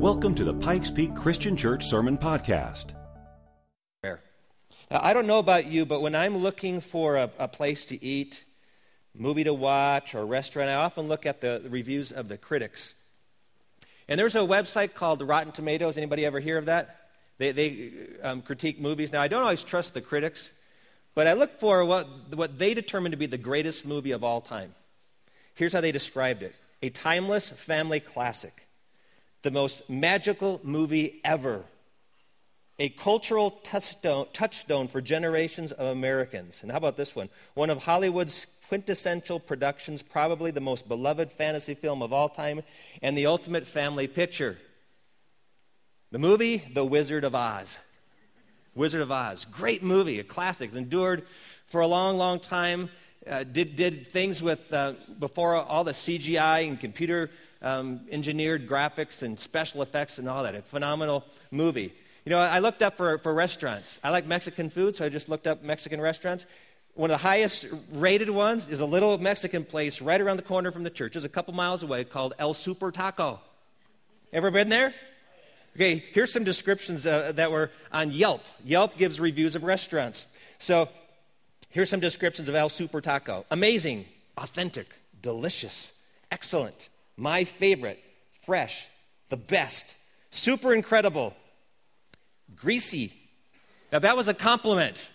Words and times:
Welcome 0.00 0.34
to 0.36 0.44
the 0.44 0.54
Pikes 0.54 0.90
Peak 0.90 1.14
Christian 1.14 1.58
Church 1.58 1.84
Sermon 1.84 2.16
Podcast. 2.16 2.86
Now, 4.02 4.18
I 4.90 5.12
don't 5.12 5.26
know 5.26 5.38
about 5.38 5.66
you, 5.66 5.84
but 5.84 6.00
when 6.00 6.14
I'm 6.14 6.38
looking 6.38 6.80
for 6.80 7.16
a, 7.16 7.30
a 7.38 7.48
place 7.48 7.84
to 7.84 8.02
eat, 8.02 8.46
movie 9.14 9.44
to 9.44 9.52
watch, 9.52 10.14
or 10.14 10.24
restaurant, 10.24 10.70
I 10.70 10.76
often 10.76 11.06
look 11.06 11.26
at 11.26 11.42
the, 11.42 11.60
reviews 11.68 12.12
of 12.12 12.28
the 12.28 12.38
critics. 12.38 12.94
And 14.08 14.18
there's 14.18 14.36
a 14.36 14.38
website 14.38 14.94
called 14.94 15.20
Rotten 15.20 15.52
Tomatoes. 15.52 15.98
Anybody 15.98 16.24
ever 16.24 16.40
hear 16.40 16.56
of 16.56 16.64
that? 16.64 17.10
They, 17.36 17.52
they 17.52 17.92
um, 18.22 18.40
critique 18.40 18.80
movies. 18.80 19.12
Now, 19.12 19.20
I 19.20 19.28
don't 19.28 19.42
always 19.42 19.62
trust 19.62 19.92
the 19.92 20.00
critics, 20.00 20.50
but 21.14 21.26
I 21.26 21.34
look 21.34 21.60
for 21.60 21.84
what, 21.84 22.34
what 22.34 22.58
they 22.58 22.72
determine 22.72 23.10
to 23.10 23.18
be 23.18 23.26
the 23.26 23.36
greatest 23.36 23.84
movie 23.84 24.12
of 24.12 24.24
all 24.24 24.40
time. 24.40 24.74
Here's 25.52 25.74
how 25.74 25.82
they 25.82 25.92
described 25.92 26.42
it 26.42 26.54
a 26.80 26.88
timeless 26.88 27.50
family 27.50 28.00
classic, 28.00 28.66
the 29.42 29.50
most 29.50 29.88
magical 29.88 30.60
movie 30.62 31.20
ever, 31.24 31.64
a 32.78 32.88
cultural 32.90 33.50
touchstone, 33.62 34.88
for 34.88 35.00
generations 35.00 35.72
of 35.72 35.86
Americans. 35.88 36.60
And 36.62 36.70
how 36.70 36.78
about 36.78 36.96
this 36.96 37.14
one? 37.14 37.28
One 37.54 37.70
of 37.70 37.82
Hollywood's 37.82 38.46
quintessential 38.68 39.40
productions, 39.40 40.00
probably 40.02 40.50
the 40.50 40.60
most 40.60 40.88
beloved 40.88 41.32
fantasy 41.32 41.74
film 41.74 42.02
of 42.02 42.12
all 42.12 42.28
time, 42.28 42.62
and 43.02 43.18
the 43.18 43.26
ultimate 43.26 43.66
family 43.66 44.06
picture. 44.06 44.58
The 46.12 46.18
movie, 46.18 46.64
The 46.72 46.84
Wizard 46.84 47.24
of 47.24 47.34
Oz. 47.34 47.78
Wizard 48.74 49.02
of 49.02 49.10
Oz. 49.10 49.44
Great 49.50 49.82
movie, 49.82 50.20
a 50.20 50.24
classic, 50.24 50.74
endured 50.74 51.24
for 51.66 51.80
a 51.80 51.86
long, 51.86 52.16
long 52.16 52.40
time 52.40 52.88
uh, 53.28 53.44
did, 53.44 53.76
did 53.76 54.10
things 54.10 54.42
with, 54.42 54.72
uh, 54.72 54.94
before 55.18 55.56
all 55.56 55.84
the 55.84 55.92
CGI 55.92 56.66
and 56.68 56.80
computer 56.80 57.30
um, 57.62 58.00
engineered 58.10 58.68
graphics 58.68 59.22
and 59.22 59.38
special 59.38 59.82
effects 59.82 60.18
and 60.18 60.28
all 60.28 60.42
that. 60.44 60.54
A 60.54 60.62
phenomenal 60.62 61.24
movie. 61.50 61.92
You 62.24 62.30
know, 62.30 62.38
I 62.38 62.58
looked 62.58 62.82
up 62.82 62.96
for, 62.96 63.18
for 63.18 63.32
restaurants. 63.32 63.98
I 64.04 64.10
like 64.10 64.26
Mexican 64.26 64.70
food, 64.70 64.96
so 64.96 65.04
I 65.04 65.08
just 65.08 65.28
looked 65.28 65.46
up 65.46 65.62
Mexican 65.62 66.00
restaurants. 66.00 66.46
One 66.94 67.10
of 67.10 67.14
the 67.14 67.22
highest 67.22 67.66
rated 67.92 68.30
ones 68.30 68.68
is 68.68 68.80
a 68.80 68.86
little 68.86 69.16
Mexican 69.18 69.64
place 69.64 70.00
right 70.00 70.20
around 70.20 70.36
the 70.36 70.42
corner 70.42 70.70
from 70.70 70.82
the 70.82 70.90
church, 70.90 71.14
just 71.14 71.24
a 71.24 71.30
couple 71.30 71.54
miles 71.54 71.82
away, 71.82 72.04
called 72.04 72.34
El 72.38 72.52
Super 72.52 72.90
Taco. 72.90 73.40
Ever 74.32 74.50
been 74.50 74.68
there? 74.68 74.94
Okay, 75.76 76.04
here's 76.12 76.32
some 76.32 76.44
descriptions 76.44 77.06
uh, 77.06 77.32
that 77.32 77.52
were 77.52 77.70
on 77.92 78.10
Yelp. 78.10 78.44
Yelp 78.64 78.98
gives 78.98 79.20
reviews 79.20 79.54
of 79.54 79.62
restaurants. 79.62 80.26
So 80.58 80.88
Here's 81.70 81.88
some 81.88 82.00
descriptions 82.00 82.48
of 82.48 82.54
El 82.54 82.68
Super 82.68 83.00
Taco 83.00 83.46
amazing, 83.50 84.04
authentic, 84.36 84.88
delicious, 85.22 85.92
excellent, 86.30 86.88
my 87.16 87.44
favorite, 87.44 88.02
fresh, 88.42 88.86
the 89.28 89.36
best, 89.36 89.94
super 90.30 90.74
incredible, 90.74 91.34
greasy. 92.56 93.12
Now, 93.92 94.00
that 94.00 94.16
was 94.16 94.28
a 94.28 94.34
compliment. 94.34 95.10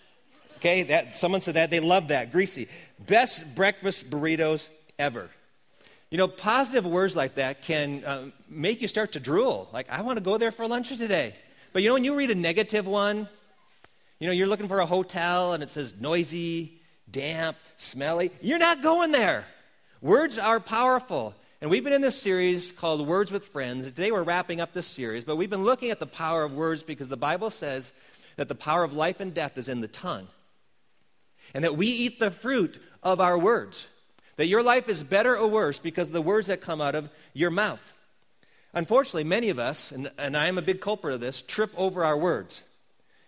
Okay, 0.56 0.84
that, 0.84 1.16
someone 1.16 1.42
said 1.42 1.54
that. 1.54 1.70
They 1.70 1.80
love 1.80 2.08
that. 2.08 2.32
Greasy. 2.32 2.68
Best 2.98 3.54
breakfast 3.54 4.08
burritos 4.08 4.68
ever. 4.98 5.28
You 6.10 6.18
know, 6.18 6.28
positive 6.28 6.86
words 6.86 7.14
like 7.14 7.34
that 7.34 7.62
can 7.62 8.02
um, 8.06 8.32
make 8.48 8.80
you 8.80 8.88
start 8.88 9.12
to 9.12 9.20
drool. 9.20 9.68
Like, 9.72 9.90
I 9.90 10.00
want 10.02 10.16
to 10.16 10.22
go 10.22 10.38
there 10.38 10.52
for 10.52 10.66
lunch 10.66 10.88
today. 10.88 11.34
But 11.72 11.82
you 11.82 11.88
know, 11.88 11.94
when 11.94 12.04
you 12.04 12.14
read 12.14 12.30
a 12.30 12.34
negative 12.34 12.86
one, 12.86 13.28
you 14.18 14.26
know, 14.26 14.32
you're 14.32 14.46
looking 14.46 14.68
for 14.68 14.80
a 14.80 14.86
hotel 14.86 15.52
and 15.52 15.62
it 15.62 15.68
says 15.68 15.94
noisy, 15.98 16.80
damp, 17.10 17.56
smelly. 17.76 18.30
You're 18.40 18.58
not 18.58 18.82
going 18.82 19.12
there. 19.12 19.44
Words 20.00 20.38
are 20.38 20.60
powerful. 20.60 21.34
And 21.60 21.70
we've 21.70 21.84
been 21.84 21.92
in 21.92 22.02
this 22.02 22.20
series 22.20 22.72
called 22.72 23.06
Words 23.06 23.30
with 23.32 23.46
Friends. 23.48 23.86
Today 23.86 24.10
we're 24.10 24.22
wrapping 24.22 24.60
up 24.60 24.72
this 24.72 24.86
series, 24.86 25.24
but 25.24 25.36
we've 25.36 25.50
been 25.50 25.64
looking 25.64 25.90
at 25.90 26.00
the 26.00 26.06
power 26.06 26.44
of 26.44 26.52
words 26.52 26.82
because 26.82 27.08
the 27.08 27.16
Bible 27.16 27.50
says 27.50 27.92
that 28.36 28.48
the 28.48 28.54
power 28.54 28.84
of 28.84 28.92
life 28.92 29.20
and 29.20 29.34
death 29.34 29.58
is 29.58 29.68
in 29.68 29.80
the 29.80 29.88
tongue. 29.88 30.28
And 31.54 31.64
that 31.64 31.76
we 31.76 31.86
eat 31.86 32.18
the 32.18 32.30
fruit 32.30 32.80
of 33.02 33.20
our 33.20 33.38
words. 33.38 33.86
That 34.36 34.48
your 34.48 34.62
life 34.62 34.88
is 34.88 35.02
better 35.02 35.36
or 35.36 35.48
worse 35.48 35.78
because 35.78 36.08
of 36.08 36.12
the 36.12 36.22
words 36.22 36.48
that 36.48 36.60
come 36.60 36.80
out 36.80 36.94
of 36.94 37.08
your 37.32 37.50
mouth. 37.50 37.82
Unfortunately, 38.74 39.24
many 39.24 39.48
of 39.48 39.58
us, 39.58 39.92
and, 39.92 40.10
and 40.18 40.36
I 40.36 40.48
am 40.48 40.58
a 40.58 40.62
big 40.62 40.82
culprit 40.82 41.14
of 41.14 41.20
this, 41.20 41.40
trip 41.40 41.72
over 41.76 42.04
our 42.04 42.16
words. 42.16 42.62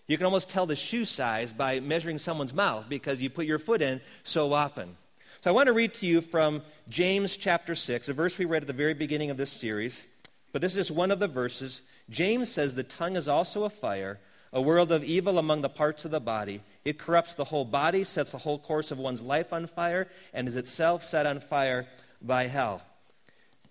You 0.08 0.16
can 0.16 0.24
almost 0.24 0.48
tell 0.48 0.64
the 0.64 0.74
shoe 0.74 1.04
size 1.04 1.52
by 1.52 1.80
measuring 1.80 2.18
someone's 2.18 2.54
mouth 2.54 2.86
because 2.88 3.20
you 3.20 3.28
put 3.28 3.44
your 3.44 3.58
foot 3.58 3.82
in 3.82 4.00
so 4.22 4.54
often. 4.54 4.96
So 5.42 5.50
I 5.50 5.52
want 5.52 5.66
to 5.66 5.74
read 5.74 5.92
to 5.94 6.06
you 6.06 6.22
from 6.22 6.62
James 6.88 7.36
chapter 7.36 7.74
6, 7.74 8.08
a 8.08 8.14
verse 8.14 8.38
we 8.38 8.46
read 8.46 8.62
at 8.62 8.66
the 8.66 8.72
very 8.72 8.94
beginning 8.94 9.30
of 9.30 9.36
this 9.36 9.52
series. 9.52 10.06
But 10.50 10.62
this 10.62 10.72
is 10.72 10.88
just 10.88 10.90
one 10.90 11.10
of 11.10 11.18
the 11.18 11.28
verses. 11.28 11.82
James 12.08 12.50
says, 12.50 12.72
The 12.72 12.82
tongue 12.82 13.16
is 13.16 13.28
also 13.28 13.64
a 13.64 13.70
fire, 13.70 14.18
a 14.50 14.62
world 14.62 14.90
of 14.90 15.04
evil 15.04 15.38
among 15.38 15.60
the 15.60 15.68
parts 15.68 16.06
of 16.06 16.10
the 16.10 16.20
body. 16.20 16.62
It 16.86 16.98
corrupts 16.98 17.34
the 17.34 17.44
whole 17.44 17.66
body, 17.66 18.02
sets 18.02 18.32
the 18.32 18.38
whole 18.38 18.58
course 18.58 18.90
of 18.90 18.98
one's 18.98 19.22
life 19.22 19.52
on 19.52 19.66
fire, 19.66 20.08
and 20.32 20.48
is 20.48 20.56
itself 20.56 21.04
set 21.04 21.26
on 21.26 21.40
fire 21.40 21.86
by 22.22 22.46
hell. 22.46 22.80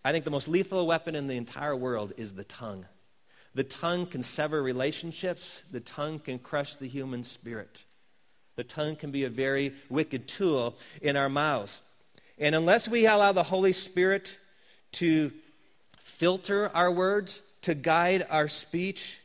I 0.05 0.11
think 0.11 0.23
the 0.23 0.31
most 0.31 0.47
lethal 0.47 0.85
weapon 0.85 1.15
in 1.15 1.25
the 1.25 1.35
entire 1.35 1.75
world 1.75 2.13
is 2.15 2.33
the 2.33 2.43
tongue. 2.43 2.85
The 3.57 3.63
tongue 3.63 4.05
can 4.05 4.21
sever 4.21 4.61
relationships, 4.61 5.63
the 5.71 5.79
tongue 5.79 6.19
can 6.19 6.37
crush 6.37 6.75
the 6.75 6.87
human 6.87 7.23
spirit. 7.23 7.85
The 8.55 8.63
tongue 8.63 8.95
can 8.95 9.09
be 9.09 9.23
a 9.23 9.31
very 9.31 9.73
wicked 9.89 10.27
tool 10.27 10.77
in 11.01 11.17
our 11.17 11.27
mouths. 11.27 11.81
And 12.37 12.53
unless 12.53 12.87
we 12.87 13.07
allow 13.07 13.31
the 13.31 13.41
Holy 13.41 13.73
Spirit 13.73 14.37
to 14.91 15.31
filter 16.03 16.69
our 16.75 16.91
words, 16.91 17.41
to 17.63 17.73
guide 17.73 18.27
our 18.29 18.47
speech, 18.47 19.17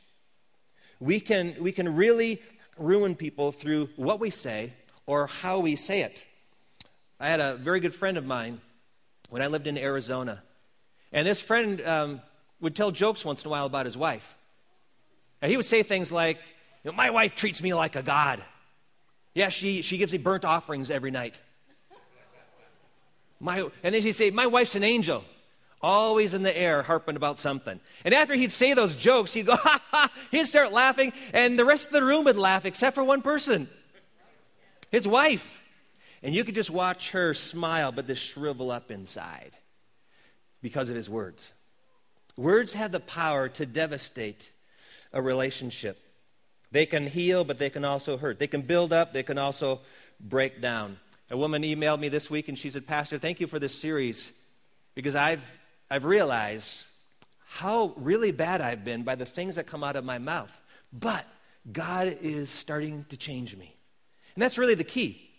we 0.99 1.21
can, 1.21 1.55
we 1.61 1.71
can 1.71 1.95
really 1.95 2.41
ruin 2.79 3.15
people 3.15 3.53
through 3.53 3.91
what 3.97 4.19
we 4.19 4.31
say 4.31 4.73
or 5.05 5.27
how 5.27 5.59
we 5.59 5.77
say 5.77 6.01
it. 6.01 6.25
I 7.21 7.29
had 7.29 7.41
a 7.41 7.57
very 7.57 7.81
good 7.81 7.95
friend 7.95 8.17
of 8.17 8.25
mine 8.25 8.63
when 9.29 9.43
I 9.43 9.49
lived 9.49 9.67
in 9.67 9.77
Arizona. 9.77 10.43
And 11.13 11.27
this 11.27 11.43
friend 11.43 11.83
um, 11.83 12.23
would 12.63 12.75
tell 12.75 12.91
jokes 12.91 13.25
once 13.25 13.43
in 13.43 13.49
a 13.49 13.51
while 13.51 13.67
about 13.67 13.85
his 13.85 13.97
wife. 13.97 14.37
Now, 15.43 15.49
he 15.49 15.57
would 15.57 15.67
say 15.67 15.83
things 15.83 16.11
like, 16.11 16.39
you 16.83 16.91
know, 16.91 16.97
My 16.97 17.11
wife 17.11 17.35
treats 17.35 17.63
me 17.63 17.75
like 17.75 17.97
a 17.97 18.03
god. 18.03 18.41
Yeah, 19.35 19.51
she, 19.51 19.83
she 19.83 19.99
gives 19.99 20.13
me 20.13 20.19
burnt 20.19 20.45
offerings 20.45 20.91
every 20.91 21.11
night. 21.11 21.39
My, 23.41 23.69
and 23.83 23.95
then 23.95 24.01
he'd 24.01 24.13
say, 24.13 24.31
My 24.31 24.47
wife's 24.47 24.77
an 24.77 24.85
angel, 24.85 25.25
always 25.81 26.33
in 26.33 26.43
the 26.43 26.57
air, 26.57 26.83
harping 26.83 27.17
about 27.17 27.39
something. 27.39 27.81
And 28.05 28.15
after 28.15 28.35
he'd 28.35 28.53
say 28.53 28.73
those 28.73 28.95
jokes, 28.95 29.33
he'd 29.33 29.47
go, 29.47 29.57
Ha 29.57 29.81
ha, 29.91 30.13
he'd 30.31 30.47
start 30.47 30.73
laughing, 30.73 31.13
and 31.33 31.59
the 31.59 31.65
rest 31.65 31.89
of 31.89 31.93
the 31.93 32.05
room 32.05 32.25
would 32.25 32.37
laugh 32.37 32.65
except 32.65 32.95
for 32.95 33.05
one 33.05 33.21
person 33.21 33.69
his 34.93 35.09
wife. 35.09 35.59
And 36.23 36.35
you 36.35 36.45
could 36.45 36.55
just 36.55 36.71
watch 36.71 37.11
her 37.11 37.35
smile, 37.35 37.91
but 37.91 38.07
just 38.07 38.23
shrivel 38.23 38.71
up 38.71 38.93
inside 38.93 39.51
because 40.61 40.89
of 40.89 40.95
his 40.95 41.11
words. 41.11 41.51
Words 42.37 42.73
have 42.73 42.93
the 42.93 43.01
power 43.01 43.49
to 43.51 43.67
devastate 43.67 44.51
a 45.13 45.21
relationship. 45.21 45.99
They 46.71 46.87
can 46.87 47.07
heal, 47.07 47.45
but 47.45 47.59
they 47.59 47.71
can 47.71 47.85
also 47.85 48.17
hurt. 48.17 48.39
They 48.39 48.47
can 48.47 48.63
build 48.63 48.93
up, 48.93 49.13
they 49.13 49.23
can 49.23 49.39
also 49.39 49.81
break 50.21 50.61
down. 50.61 50.99
A 51.31 51.37
woman 51.37 51.63
emailed 51.63 52.01
me 52.01 52.09
this 52.09 52.31
week 52.31 52.49
and 52.49 52.59
she 52.59 52.71
said, 52.71 52.87
Pastor, 52.87 53.19
thank 53.19 53.41
you 53.41 53.47
for 53.47 53.59
this 53.59 53.75
series 53.75 54.33
because 54.95 55.15
I've, 55.15 55.43
I've 55.91 56.05
realized 56.05 56.85
how 57.47 57.93
really 57.97 58.33
bad 58.33 58.61
I've 58.61 58.85
been 58.85 59.03
by 59.03 59.15
the 59.15 59.27
things 59.27 59.57
that 59.57 59.67
come 59.67 59.85
out 59.85 59.97
of 59.97 60.05
my 60.05 60.19
mouth. 60.19 60.51
But 60.93 61.27
God 61.71 62.19
is 62.23 62.51
starting 62.51 63.05
to 63.11 63.17
change 63.17 63.57
me. 63.57 63.75
And 64.35 64.43
that's 64.43 64.59
really 64.59 64.75
the 64.75 64.85
key. 64.85 65.32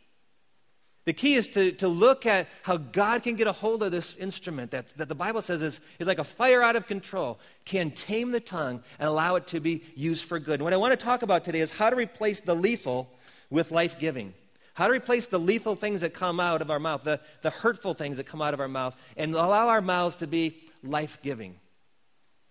The 1.06 1.14
key 1.14 1.36
is 1.36 1.50
to, 1.50 1.74
to 1.74 1.88
look 1.88 2.26
at 2.26 2.48
how 2.62 2.78
God 2.78 3.24
can 3.24 3.36
get 3.36 3.48
a 3.48 3.52
hold 3.52 3.84
of 3.84 3.92
this 3.92 4.16
instrument 4.16 4.72
that, 4.72 4.96
that 4.98 5.10
the 5.10 5.16
Bible 5.16 5.42
says 5.42 5.62
is, 5.62 5.82
is 6.00 6.08
like 6.08 6.20
a 6.20 6.24
fire 6.24 6.64
out 6.64 6.78
of 6.78 6.88
control, 6.88 7.40
can 7.66 7.92
tame 7.92 8.32
the 8.32 8.40
tongue 8.40 8.82
and 9.00 9.10
allow 9.10 9.36
it 9.36 9.48
to 9.48 9.60
be 9.60 9.84
used 9.96 10.24
for 10.24 10.40
good. 10.40 10.56
And 10.56 10.64
what 10.64 10.72
I 10.72 10.78
want 10.78 10.98
to 10.98 11.06
talk 11.06 11.22
about 11.22 11.44
today 11.44 11.60
is 11.60 11.72
how 11.72 11.90
to 11.90 11.96
replace 11.96 12.40
the 12.40 12.56
lethal 12.56 13.12
with 13.50 13.72
life 13.72 14.00
giving. 14.00 14.34
How 14.76 14.88
to 14.88 14.94
replace 14.94 15.28
the 15.28 15.40
lethal 15.40 15.76
things 15.76 16.02
that 16.02 16.14
come 16.14 16.40
out 16.40 16.62
of 16.62 16.72
our 16.72 16.80
mouth, 16.80 17.04
the, 17.04 17.20
the 17.42 17.50
hurtful 17.50 17.94
things 17.94 18.18
that 18.18 18.26
come 18.26 18.42
out 18.42 18.54
of 18.54 18.62
our 18.62 18.70
mouth, 18.70 18.96
and 19.18 19.36
allow 19.36 19.68
our 19.68 19.82
mouths 19.82 20.16
to 20.18 20.28
be 20.28 20.58
life 20.84 21.20
giving. 21.22 21.56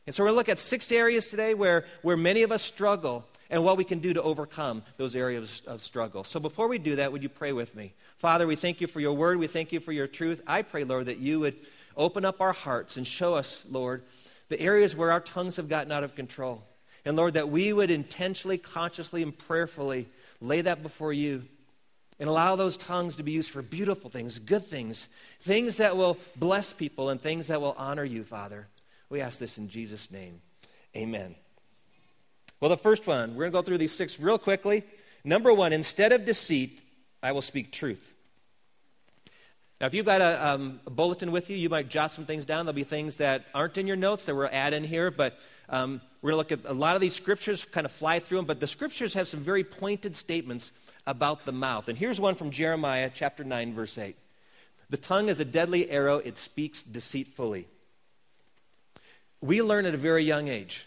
And 0.06 0.14
so 0.14 0.22
we're 0.22 0.28
going 0.28 0.34
to 0.34 0.38
look 0.38 0.48
at 0.50 0.58
six 0.58 0.92
areas 0.92 1.28
today 1.28 1.54
where, 1.54 1.84
where 2.02 2.16
many 2.16 2.42
of 2.42 2.52
us 2.52 2.62
struggle 2.62 3.24
and 3.52 3.62
what 3.62 3.76
we 3.76 3.84
can 3.84 3.98
do 3.98 4.14
to 4.14 4.22
overcome 4.22 4.82
those 4.96 5.14
areas 5.14 5.60
of 5.66 5.82
struggle. 5.82 6.24
So 6.24 6.40
before 6.40 6.68
we 6.68 6.78
do 6.78 6.96
that, 6.96 7.12
would 7.12 7.22
you 7.22 7.28
pray 7.28 7.52
with 7.52 7.76
me? 7.76 7.92
Father, 8.16 8.46
we 8.46 8.56
thank 8.56 8.80
you 8.80 8.86
for 8.86 8.98
your 8.98 9.12
word. 9.12 9.38
We 9.38 9.46
thank 9.46 9.72
you 9.72 9.78
for 9.78 9.92
your 9.92 10.06
truth. 10.06 10.40
I 10.46 10.62
pray, 10.62 10.84
Lord, 10.84 11.06
that 11.06 11.18
you 11.18 11.38
would 11.40 11.56
open 11.94 12.24
up 12.24 12.40
our 12.40 12.54
hearts 12.54 12.96
and 12.96 13.06
show 13.06 13.34
us, 13.34 13.62
Lord, 13.70 14.04
the 14.48 14.58
areas 14.58 14.96
where 14.96 15.12
our 15.12 15.20
tongues 15.20 15.56
have 15.56 15.68
gotten 15.68 15.92
out 15.92 16.02
of 16.02 16.16
control. 16.16 16.64
And 17.04 17.14
Lord, 17.14 17.34
that 17.34 17.50
we 17.50 17.74
would 17.74 17.90
intentionally, 17.90 18.56
consciously, 18.56 19.22
and 19.22 19.36
prayerfully 19.36 20.08
lay 20.40 20.62
that 20.62 20.82
before 20.82 21.12
you 21.12 21.42
and 22.18 22.30
allow 22.30 22.56
those 22.56 22.78
tongues 22.78 23.16
to 23.16 23.22
be 23.22 23.32
used 23.32 23.50
for 23.50 23.60
beautiful 23.60 24.08
things, 24.08 24.38
good 24.38 24.64
things, 24.64 25.10
things 25.40 25.76
that 25.76 25.96
will 25.96 26.16
bless 26.36 26.72
people, 26.72 27.10
and 27.10 27.20
things 27.20 27.48
that 27.48 27.60
will 27.60 27.74
honor 27.76 28.04
you, 28.04 28.24
Father. 28.24 28.66
We 29.10 29.20
ask 29.20 29.38
this 29.38 29.58
in 29.58 29.68
Jesus' 29.68 30.10
name. 30.10 30.40
Amen. 30.96 31.34
Well, 32.62 32.68
the 32.68 32.76
first 32.76 33.08
one, 33.08 33.34
we're 33.34 33.50
going 33.50 33.50
to 33.50 33.58
go 33.58 33.62
through 33.62 33.78
these 33.78 33.90
six 33.90 34.20
real 34.20 34.38
quickly. 34.38 34.84
Number 35.24 35.52
one, 35.52 35.72
instead 35.72 36.12
of 36.12 36.24
deceit, 36.24 36.80
I 37.20 37.32
will 37.32 37.42
speak 37.42 37.72
truth. 37.72 38.14
Now, 39.80 39.88
if 39.88 39.94
you've 39.94 40.06
got 40.06 40.20
a, 40.20 40.46
um, 40.46 40.78
a, 40.86 40.90
bulletin 40.90 41.32
with 41.32 41.50
you, 41.50 41.56
you 41.56 41.68
might 41.68 41.88
jot 41.88 42.12
some 42.12 42.24
things 42.24 42.46
down. 42.46 42.64
There'll 42.64 42.76
be 42.76 42.84
things 42.84 43.16
that 43.16 43.46
aren't 43.52 43.78
in 43.78 43.88
your 43.88 43.96
notes 43.96 44.26
that 44.26 44.36
we'll 44.36 44.48
add 44.52 44.74
in 44.74 44.84
here, 44.84 45.10
but 45.10 45.40
um, 45.70 46.00
we're 46.20 46.30
going 46.30 46.46
to 46.46 46.54
look 46.54 46.64
at 46.64 46.70
a 46.70 46.72
lot 46.72 46.94
of 46.94 47.00
these 47.00 47.16
scriptures, 47.16 47.64
kind 47.64 47.84
of 47.84 47.90
fly 47.90 48.20
through 48.20 48.38
them, 48.38 48.46
but 48.46 48.60
the 48.60 48.68
scriptures 48.68 49.14
have 49.14 49.26
some 49.26 49.40
very 49.40 49.64
pointed 49.64 50.14
statements 50.14 50.70
about 51.04 51.44
the 51.44 51.50
mouth. 51.50 51.88
And 51.88 51.98
here's 51.98 52.20
one 52.20 52.36
from 52.36 52.52
Jeremiah 52.52 53.10
chapter 53.12 53.42
9, 53.42 53.74
verse 53.74 53.98
8. 53.98 54.14
The 54.88 54.98
tongue 54.98 55.28
is 55.28 55.40
a 55.40 55.44
deadly 55.44 55.90
arrow, 55.90 56.18
it 56.18 56.38
speaks 56.38 56.84
deceitfully. 56.84 57.66
We 59.40 59.62
learn 59.62 59.84
at 59.84 59.94
a 59.94 59.98
very 59.98 60.24
young 60.24 60.46
age 60.46 60.86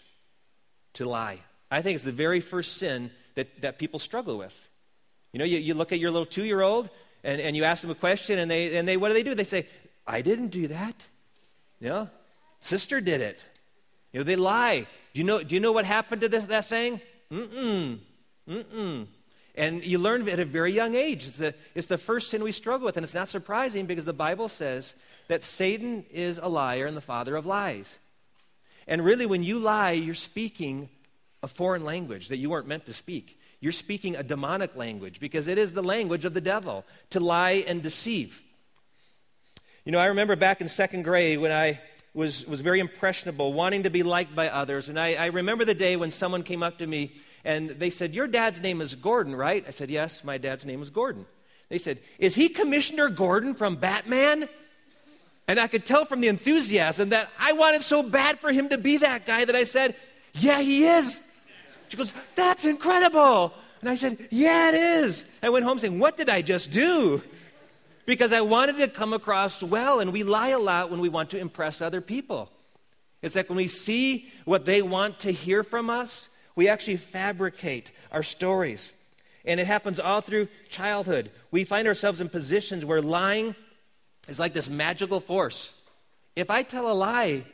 to 0.94 1.04
lie. 1.04 1.40
I 1.70 1.82
think 1.82 1.96
it's 1.96 2.04
the 2.04 2.12
very 2.12 2.40
first 2.40 2.76
sin 2.76 3.10
that, 3.34 3.60
that 3.62 3.78
people 3.78 3.98
struggle 3.98 4.38
with. 4.38 4.54
You 5.32 5.38
know, 5.38 5.44
you, 5.44 5.58
you 5.58 5.74
look 5.74 5.92
at 5.92 5.98
your 5.98 6.10
little 6.10 6.26
two 6.26 6.44
year 6.44 6.62
old, 6.62 6.88
and, 7.24 7.40
and 7.40 7.56
you 7.56 7.64
ask 7.64 7.82
them 7.82 7.90
a 7.90 7.94
question, 7.94 8.38
and 8.38 8.50
they, 8.50 8.76
and 8.76 8.86
they, 8.86 8.96
what 8.96 9.08
do 9.08 9.14
they 9.14 9.22
do? 9.22 9.34
They 9.34 9.44
say, 9.44 9.66
I 10.06 10.22
didn't 10.22 10.48
do 10.48 10.68
that. 10.68 10.94
You 11.80 11.88
know, 11.88 12.10
sister 12.60 13.00
did 13.00 13.20
it. 13.20 13.44
You 14.12 14.20
know, 14.20 14.24
they 14.24 14.36
lie. 14.36 14.86
Do 15.12 15.20
you 15.20 15.24
know, 15.24 15.42
do 15.42 15.54
you 15.54 15.60
know 15.60 15.72
what 15.72 15.84
happened 15.84 16.22
to 16.22 16.28
this, 16.28 16.44
that 16.46 16.66
thing? 16.66 17.00
Mm-mm. 17.30 17.98
Mm-mm. 18.48 19.06
And 19.56 19.84
you 19.84 19.98
learn 19.98 20.28
at 20.28 20.38
a 20.38 20.44
very 20.44 20.72
young 20.72 20.94
age. 20.94 21.26
It's 21.26 21.38
the, 21.38 21.54
it's 21.74 21.86
the 21.86 21.98
first 21.98 22.30
sin 22.30 22.42
we 22.42 22.52
struggle 22.52 22.86
with. 22.86 22.96
And 22.96 23.04
it's 23.04 23.14
not 23.14 23.28
surprising 23.28 23.86
because 23.86 24.04
the 24.04 24.12
Bible 24.12 24.48
says 24.48 24.94
that 25.28 25.42
Satan 25.42 26.04
is 26.10 26.38
a 26.38 26.48
liar 26.48 26.86
and 26.86 26.96
the 26.96 27.00
father 27.00 27.36
of 27.36 27.46
lies. 27.46 27.98
And 28.86 29.04
really, 29.04 29.26
when 29.26 29.42
you 29.42 29.58
lie, 29.58 29.92
you're 29.92 30.14
speaking 30.14 30.88
a 31.42 31.48
foreign 31.48 31.84
language 31.84 32.28
that 32.28 32.38
you 32.38 32.50
weren't 32.50 32.66
meant 32.66 32.86
to 32.86 32.92
speak. 32.92 33.38
You're 33.60 33.72
speaking 33.72 34.16
a 34.16 34.22
demonic 34.22 34.76
language 34.76 35.20
because 35.20 35.48
it 35.48 35.58
is 35.58 35.72
the 35.72 35.82
language 35.82 36.24
of 36.24 36.34
the 36.34 36.40
devil 36.40 36.84
to 37.10 37.20
lie 37.20 37.64
and 37.66 37.82
deceive. 37.82 38.42
You 39.84 39.92
know, 39.92 39.98
I 39.98 40.06
remember 40.06 40.36
back 40.36 40.60
in 40.60 40.68
second 40.68 41.02
grade 41.04 41.38
when 41.38 41.52
I 41.52 41.80
was, 42.12 42.46
was 42.46 42.60
very 42.60 42.80
impressionable, 42.80 43.52
wanting 43.52 43.84
to 43.84 43.90
be 43.90 44.02
liked 44.02 44.34
by 44.34 44.48
others. 44.48 44.88
And 44.88 44.98
I, 44.98 45.14
I 45.14 45.26
remember 45.26 45.64
the 45.64 45.74
day 45.74 45.96
when 45.96 46.10
someone 46.10 46.42
came 46.42 46.62
up 46.62 46.78
to 46.78 46.86
me 46.86 47.12
and 47.44 47.70
they 47.70 47.90
said, 47.90 48.14
Your 48.14 48.26
dad's 48.26 48.60
name 48.60 48.80
is 48.80 48.94
Gordon, 48.94 49.36
right? 49.36 49.64
I 49.66 49.70
said, 49.70 49.90
Yes, 49.90 50.24
my 50.24 50.38
dad's 50.38 50.66
name 50.66 50.82
is 50.82 50.90
Gordon. 50.90 51.26
They 51.68 51.78
said, 51.78 52.00
Is 52.18 52.34
he 52.34 52.48
Commissioner 52.48 53.08
Gordon 53.08 53.54
from 53.54 53.76
Batman? 53.76 54.48
And 55.46 55.60
I 55.60 55.68
could 55.68 55.86
tell 55.86 56.04
from 56.04 56.20
the 56.20 56.28
enthusiasm 56.28 57.10
that 57.10 57.30
I 57.38 57.52
wanted 57.52 57.82
so 57.82 58.02
bad 58.02 58.40
for 58.40 58.50
him 58.50 58.70
to 58.70 58.78
be 58.78 58.96
that 58.96 59.26
guy 59.26 59.44
that 59.44 59.54
I 59.54 59.64
said, 59.64 59.94
Yeah, 60.34 60.60
he 60.60 60.84
is. 60.86 61.20
She 61.88 61.96
goes, 61.96 62.12
That's 62.34 62.64
incredible. 62.64 63.52
And 63.80 63.90
I 63.90 63.94
said, 63.94 64.28
Yeah, 64.30 64.68
it 64.70 64.74
is. 64.74 65.24
I 65.42 65.50
went 65.50 65.64
home 65.64 65.78
saying, 65.78 65.98
What 65.98 66.16
did 66.16 66.28
I 66.28 66.42
just 66.42 66.70
do? 66.70 67.22
Because 68.04 68.32
I 68.32 68.40
wanted 68.40 68.76
to 68.78 68.88
come 68.88 69.12
across 69.12 69.62
well, 69.62 70.00
and 70.00 70.12
we 70.12 70.22
lie 70.22 70.48
a 70.48 70.58
lot 70.58 70.90
when 70.90 71.00
we 71.00 71.08
want 71.08 71.30
to 71.30 71.38
impress 71.38 71.82
other 71.82 72.00
people. 72.00 72.50
It's 73.20 73.34
like 73.34 73.48
when 73.48 73.56
we 73.56 73.66
see 73.66 74.30
what 74.44 74.64
they 74.64 74.82
want 74.82 75.20
to 75.20 75.32
hear 75.32 75.64
from 75.64 75.90
us, 75.90 76.28
we 76.54 76.68
actually 76.68 76.96
fabricate 76.96 77.90
our 78.12 78.22
stories. 78.22 78.94
And 79.44 79.58
it 79.58 79.66
happens 79.66 79.98
all 79.98 80.20
through 80.20 80.48
childhood. 80.68 81.30
We 81.50 81.64
find 81.64 81.88
ourselves 81.88 82.20
in 82.20 82.28
positions 82.28 82.84
where 82.84 83.02
lying 83.02 83.54
is 84.28 84.38
like 84.38 84.52
this 84.52 84.68
magical 84.68 85.20
force. 85.20 85.72
If 86.34 86.50
I 86.50 86.62
tell 86.62 86.90
a 86.90 86.94
lie, 86.94 87.44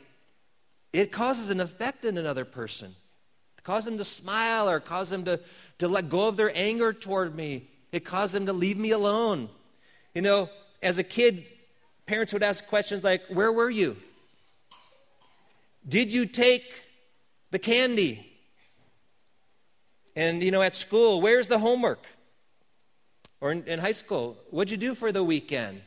it 0.91 1.11
causes 1.11 1.49
an 1.49 1.59
effect 1.59 2.05
in 2.05 2.17
another 2.17 2.45
person 2.45 2.95
cause 3.63 3.85
them 3.85 3.97
to 3.97 4.03
smile 4.03 4.69
or 4.69 4.79
cause 4.79 5.09
them 5.09 5.25
to, 5.25 5.39
to 5.79 5.87
let 5.87 6.09
go 6.09 6.27
of 6.27 6.37
their 6.37 6.55
anger 6.55 6.93
toward 6.93 7.35
me. 7.35 7.67
It 7.91 8.05
caused 8.05 8.33
them 8.33 8.45
to 8.47 8.53
leave 8.53 8.77
me 8.77 8.91
alone. 8.91 9.49
You 10.13 10.21
know, 10.21 10.49
as 10.81 10.97
a 10.97 11.03
kid, 11.03 11.45
parents 12.05 12.33
would 12.33 12.43
ask 12.43 12.67
questions 12.67 13.03
like, 13.03 13.23
Where 13.29 13.51
were 13.51 13.69
you? 13.69 13.97
Did 15.87 16.11
you 16.11 16.25
take 16.25 16.73
the 17.51 17.59
candy? 17.59 18.29
And, 20.15 20.43
you 20.43 20.51
know, 20.51 20.61
at 20.61 20.75
school, 20.75 21.21
where's 21.21 21.47
the 21.47 21.57
homework? 21.57 22.03
Or 23.41 23.51
in, 23.51 23.63
in 23.65 23.79
high 23.79 23.93
school, 23.93 24.37
what'd 24.51 24.71
you 24.71 24.77
do 24.77 24.95
for 24.95 25.11
the 25.11 25.23
weekend? 25.23 25.81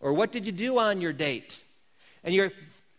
Or 0.00 0.12
what 0.12 0.32
did 0.32 0.46
you 0.46 0.52
do 0.52 0.78
on 0.78 1.00
your 1.00 1.12
date? 1.12 1.62
And 2.24 2.34
you're, 2.34 2.50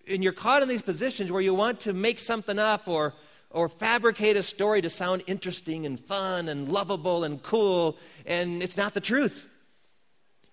and 0.08 0.24
you're 0.24 0.34
caught 0.34 0.62
in 0.62 0.70
these 0.70 0.82
positions 0.82 1.32
where 1.32 1.42
you 1.42 1.54
want 1.54 1.82
to 1.82 1.94
make 1.94 2.20
something 2.20 2.60
up 2.60 2.88
or 2.88 3.14
or 3.52 3.68
fabricate 3.68 4.38
a 4.38 4.44
story 4.44 4.82
to 4.82 4.90
sound 4.90 5.24
interesting 5.28 5.86
and 5.86 6.00
fun 6.00 6.50
and 6.50 6.70
lovable 6.70 7.24
and 7.24 7.42
cool, 7.42 7.98
and 8.26 8.62
it's 8.62 8.78
not 8.78 8.94
the 8.94 9.02
truth. 9.02 9.48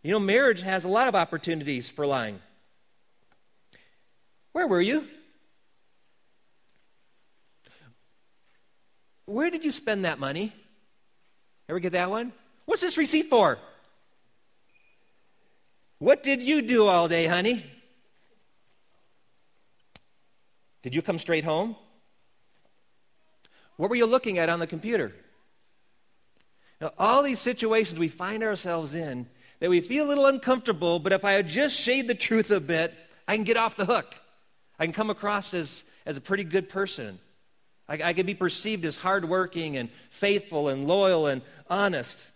You 0.03 0.13
know, 0.13 0.21
marriage 0.21 0.63
has 0.63 0.85
a 0.85 0.89
lot 0.89 1.09
of 1.09 1.15
opportunities 1.15 1.89
for 1.89 2.07
lying. 2.07 2.41
Where 4.53 4.67
were 4.67 4.81
you? 4.81 5.05
Where 9.27 9.51
did 9.51 9.65
you 9.65 9.73
spend 9.73 10.05
that 10.05 10.19
money? 10.19 10.53
Ever 11.69 11.81
get 11.81 11.93
that 11.93 12.09
one? 12.09 12.33
What's 12.65 12.81
this 12.81 12.97
receipt 12.97 13.29
for? 13.29 13.59
What 15.99 16.23
did 16.23 16.43
you 16.43 16.63
do 16.63 16.87
all 16.87 17.09
day, 17.09 17.27
honey? 17.27 17.65
Did 20.83 20.95
you 20.95 21.03
come 21.03 21.19
straight 21.19 21.45
home? 21.45 21.75
What 23.77 23.91
were 23.91 23.97
you 23.97 24.07
looking 24.07 24.39
at 24.39 24.49
on 24.49 24.59
the 24.59 24.67
computer? 24.67 25.13
Now, 26.81 26.93
all 26.99 27.23
these 27.23 27.41
situations 27.41 27.99
we 27.99 28.09
find 28.09 28.43
ourselves 28.43 28.95
in 28.95 29.27
that 29.61 29.71
we 29.71 29.81
feel 29.81 30.07
a 30.07 30.09
little 30.09 30.27
uncomfortable, 30.27 30.99
but 30.99 31.13
if 31.13 31.25
I 31.25 31.41
just 31.43 31.75
shade 31.75 32.09
the 32.09 32.15
truth 32.15 32.51
a 32.51 32.61
bit, 32.61 32.95
I 33.27 33.35
can 33.35 33.45
get 33.45 33.57
off 33.57 33.77
the 33.77 33.87
hook. 33.87 34.15
I 34.79 34.85
can 34.85 34.93
come 34.93 35.09
across 35.09 35.55
as, 35.55 35.85
as 36.05 36.17
a 36.17 36.21
pretty 36.21 36.45
good 36.45 36.69
person. 36.69 37.19
I, 37.89 37.99
I 38.03 38.13
can 38.13 38.27
be 38.27 38.35
perceived 38.35 38.85
as 38.85 38.97
hardworking 38.97 39.77
and 39.77 39.89
faithful 40.11 40.69
and 40.69 40.87
loyal 40.87 41.27
and 41.27 41.41
honest. 41.69 42.27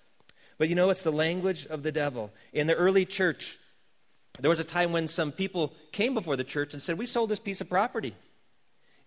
But 0.56 0.68
you 0.68 0.74
know, 0.74 0.90
it's 0.90 1.02
the 1.02 1.12
language 1.12 1.66
of 1.66 1.82
the 1.82 1.92
devil. 1.92 2.30
In 2.52 2.66
the 2.66 2.74
early 2.74 3.04
church, 3.04 3.58
there 4.40 4.50
was 4.50 4.60
a 4.60 4.64
time 4.64 4.92
when 4.92 5.06
some 5.06 5.32
people 5.32 5.74
came 5.92 6.14
before 6.14 6.36
the 6.36 6.44
church 6.44 6.72
and 6.72 6.80
said, 6.80 6.96
We 6.96 7.06
sold 7.06 7.28
this 7.28 7.38
piece 7.38 7.60
of 7.60 7.68
property 7.68 8.14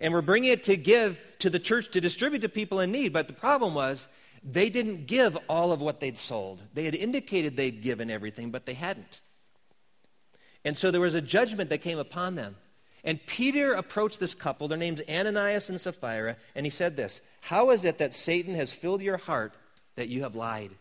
and 0.04 0.14
we're 0.14 0.22
bringing 0.22 0.52
it 0.52 0.64
to 0.64 0.76
give 0.76 1.18
to 1.40 1.50
the 1.50 1.60
church 1.60 1.90
to 1.92 2.02
distribute 2.02 2.42
to 2.42 2.50
people 2.50 2.82
in 2.82 2.92
need. 2.92 3.14
But 3.14 3.28
the 3.28 3.34
problem 3.34 3.74
was 3.74 4.10
they 4.44 4.70
didn't 4.70 5.08
give 5.08 5.38
all 5.48 5.72
of 5.72 5.80
what 5.80 6.02
they'd 6.02 6.18
sold. 6.18 6.62
They 6.74 6.84
had 6.84 6.94
indicated 6.94 7.56
they'd 7.56 7.82
given 7.82 8.12
everything, 8.12 8.52
but 8.52 8.66
they 8.66 8.74
hadn't. 8.74 9.22
And 10.66 10.76
so 10.76 10.92
there 10.92 11.00
was 11.00 11.16
a 11.16 11.22
judgment 11.22 11.70
that 11.70 11.78
came 11.78 12.00
upon 12.00 12.36
them. 12.36 12.58
And 13.06 13.26
Peter 13.26 13.74
approached 13.74 14.20
this 14.20 14.36
couple, 14.36 14.68
their 14.68 14.78
names 14.78 15.02
Ananias 15.10 15.70
and 15.70 15.80
Sapphira, 15.80 16.36
and 16.54 16.66
he 16.66 16.70
said 16.70 16.98
this 16.98 17.22
How 17.40 17.70
is 17.70 17.86
it 17.86 17.98
that 18.00 18.14
Satan 18.14 18.56
has 18.56 18.74
filled 18.74 19.02
your 19.02 19.18
heart 19.18 19.54
that 19.96 20.10
you 20.10 20.24
have 20.24 20.36
lied? 20.36 20.72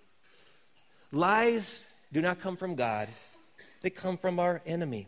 Lies 1.13 1.85
do 2.13 2.21
not 2.21 2.41
come 2.41 2.57
from 2.57 2.75
God, 2.75 3.09
they 3.83 3.91
come 3.91 4.17
from 4.17 4.41
our 4.41 4.63
enemy. 4.67 5.07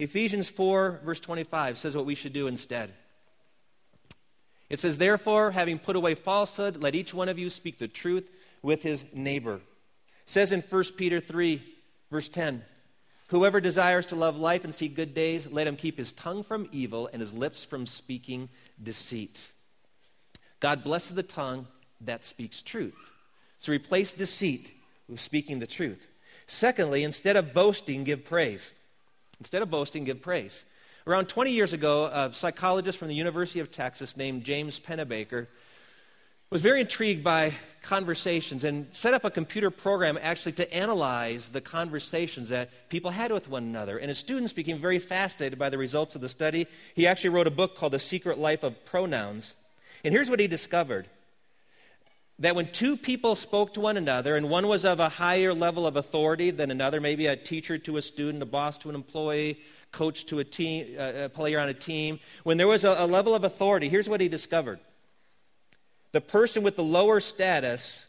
Ephesians 0.00 0.48
4, 0.48 1.00
verse 1.04 1.20
25 1.20 1.78
says 1.78 1.94
what 1.94 2.06
we 2.06 2.16
should 2.16 2.32
do 2.32 2.48
instead. 2.48 2.92
It 4.72 4.80
says, 4.80 4.96
Therefore, 4.96 5.50
having 5.50 5.78
put 5.78 5.96
away 5.96 6.14
falsehood, 6.14 6.78
let 6.78 6.94
each 6.94 7.12
one 7.12 7.28
of 7.28 7.38
you 7.38 7.50
speak 7.50 7.76
the 7.76 7.86
truth 7.86 8.26
with 8.62 8.82
his 8.82 9.04
neighbor. 9.12 9.56
It 9.56 9.60
says 10.24 10.50
in 10.50 10.62
1 10.62 10.84
Peter 10.96 11.20
3, 11.20 11.62
verse 12.10 12.30
10, 12.30 12.64
Whoever 13.28 13.60
desires 13.60 14.06
to 14.06 14.16
love 14.16 14.36
life 14.38 14.64
and 14.64 14.74
see 14.74 14.88
good 14.88 15.12
days, 15.12 15.46
let 15.46 15.66
him 15.66 15.76
keep 15.76 15.98
his 15.98 16.12
tongue 16.12 16.42
from 16.42 16.70
evil 16.72 17.10
and 17.12 17.20
his 17.20 17.34
lips 17.34 17.64
from 17.64 17.84
speaking 17.84 18.48
deceit. 18.82 19.52
God 20.58 20.82
blesses 20.82 21.14
the 21.14 21.22
tongue 21.22 21.66
that 22.00 22.24
speaks 22.24 22.62
truth. 22.62 22.96
So 23.58 23.72
replace 23.72 24.14
deceit 24.14 24.72
with 25.06 25.20
speaking 25.20 25.58
the 25.58 25.66
truth. 25.66 26.06
Secondly, 26.46 27.04
instead 27.04 27.36
of 27.36 27.52
boasting, 27.52 28.04
give 28.04 28.24
praise. 28.24 28.72
Instead 29.38 29.60
of 29.60 29.70
boasting, 29.70 30.04
give 30.04 30.22
praise. 30.22 30.64
Around 31.04 31.28
20 31.28 31.50
years 31.50 31.72
ago, 31.72 32.04
a 32.04 32.32
psychologist 32.32 32.96
from 32.96 33.08
the 33.08 33.14
University 33.14 33.58
of 33.58 33.72
Texas 33.72 34.16
named 34.16 34.44
James 34.44 34.78
Pennebaker 34.78 35.48
was 36.48 36.62
very 36.62 36.80
intrigued 36.80 37.24
by 37.24 37.54
conversations 37.82 38.62
and 38.62 38.86
set 38.92 39.12
up 39.12 39.24
a 39.24 39.30
computer 39.30 39.70
program 39.70 40.16
actually 40.22 40.52
to 40.52 40.72
analyze 40.72 41.50
the 41.50 41.60
conversations 41.60 42.50
that 42.50 42.70
people 42.88 43.10
had 43.10 43.32
with 43.32 43.48
one 43.48 43.64
another. 43.64 43.98
And 43.98 44.10
his 44.10 44.18
students 44.18 44.52
became 44.52 44.78
very 44.78 45.00
fascinated 45.00 45.58
by 45.58 45.70
the 45.70 45.78
results 45.78 46.14
of 46.14 46.20
the 46.20 46.28
study. 46.28 46.68
He 46.94 47.08
actually 47.08 47.30
wrote 47.30 47.48
a 47.48 47.50
book 47.50 47.74
called 47.74 47.92
The 47.92 47.98
Secret 47.98 48.38
Life 48.38 48.62
of 48.62 48.84
Pronouns. 48.84 49.54
And 50.04 50.14
here's 50.14 50.30
what 50.30 50.38
he 50.38 50.46
discovered 50.46 51.08
that 52.38 52.56
when 52.56 52.70
two 52.72 52.96
people 52.96 53.34
spoke 53.34 53.74
to 53.74 53.80
one 53.80 53.96
another, 53.96 54.36
and 54.36 54.48
one 54.48 54.66
was 54.66 54.84
of 54.84 55.00
a 55.00 55.08
higher 55.08 55.54
level 55.54 55.86
of 55.86 55.96
authority 55.96 56.50
than 56.50 56.70
another, 56.70 57.00
maybe 57.00 57.26
a 57.26 57.36
teacher 57.36 57.78
to 57.78 57.96
a 57.96 58.02
student, 58.02 58.42
a 58.42 58.46
boss 58.46 58.78
to 58.78 58.88
an 58.88 58.94
employee, 58.94 59.60
coach 59.92 60.26
to 60.26 60.38
a 60.38 60.44
team, 60.44 60.96
uh, 60.98 61.24
a 61.24 61.28
player 61.28 61.60
on 61.60 61.68
a 61.68 61.74
team, 61.74 62.18
when 62.42 62.56
there 62.56 62.66
was 62.66 62.84
a, 62.84 62.96
a 62.98 63.06
level 63.06 63.34
of 63.34 63.44
authority, 63.44 63.88
here's 63.88 64.08
what 64.08 64.20
he 64.20 64.28
discovered 64.28 64.80
the 66.12 66.20
person 66.20 66.62
with 66.62 66.76
the 66.76 66.84
lower 66.84 67.20
status 67.20 68.06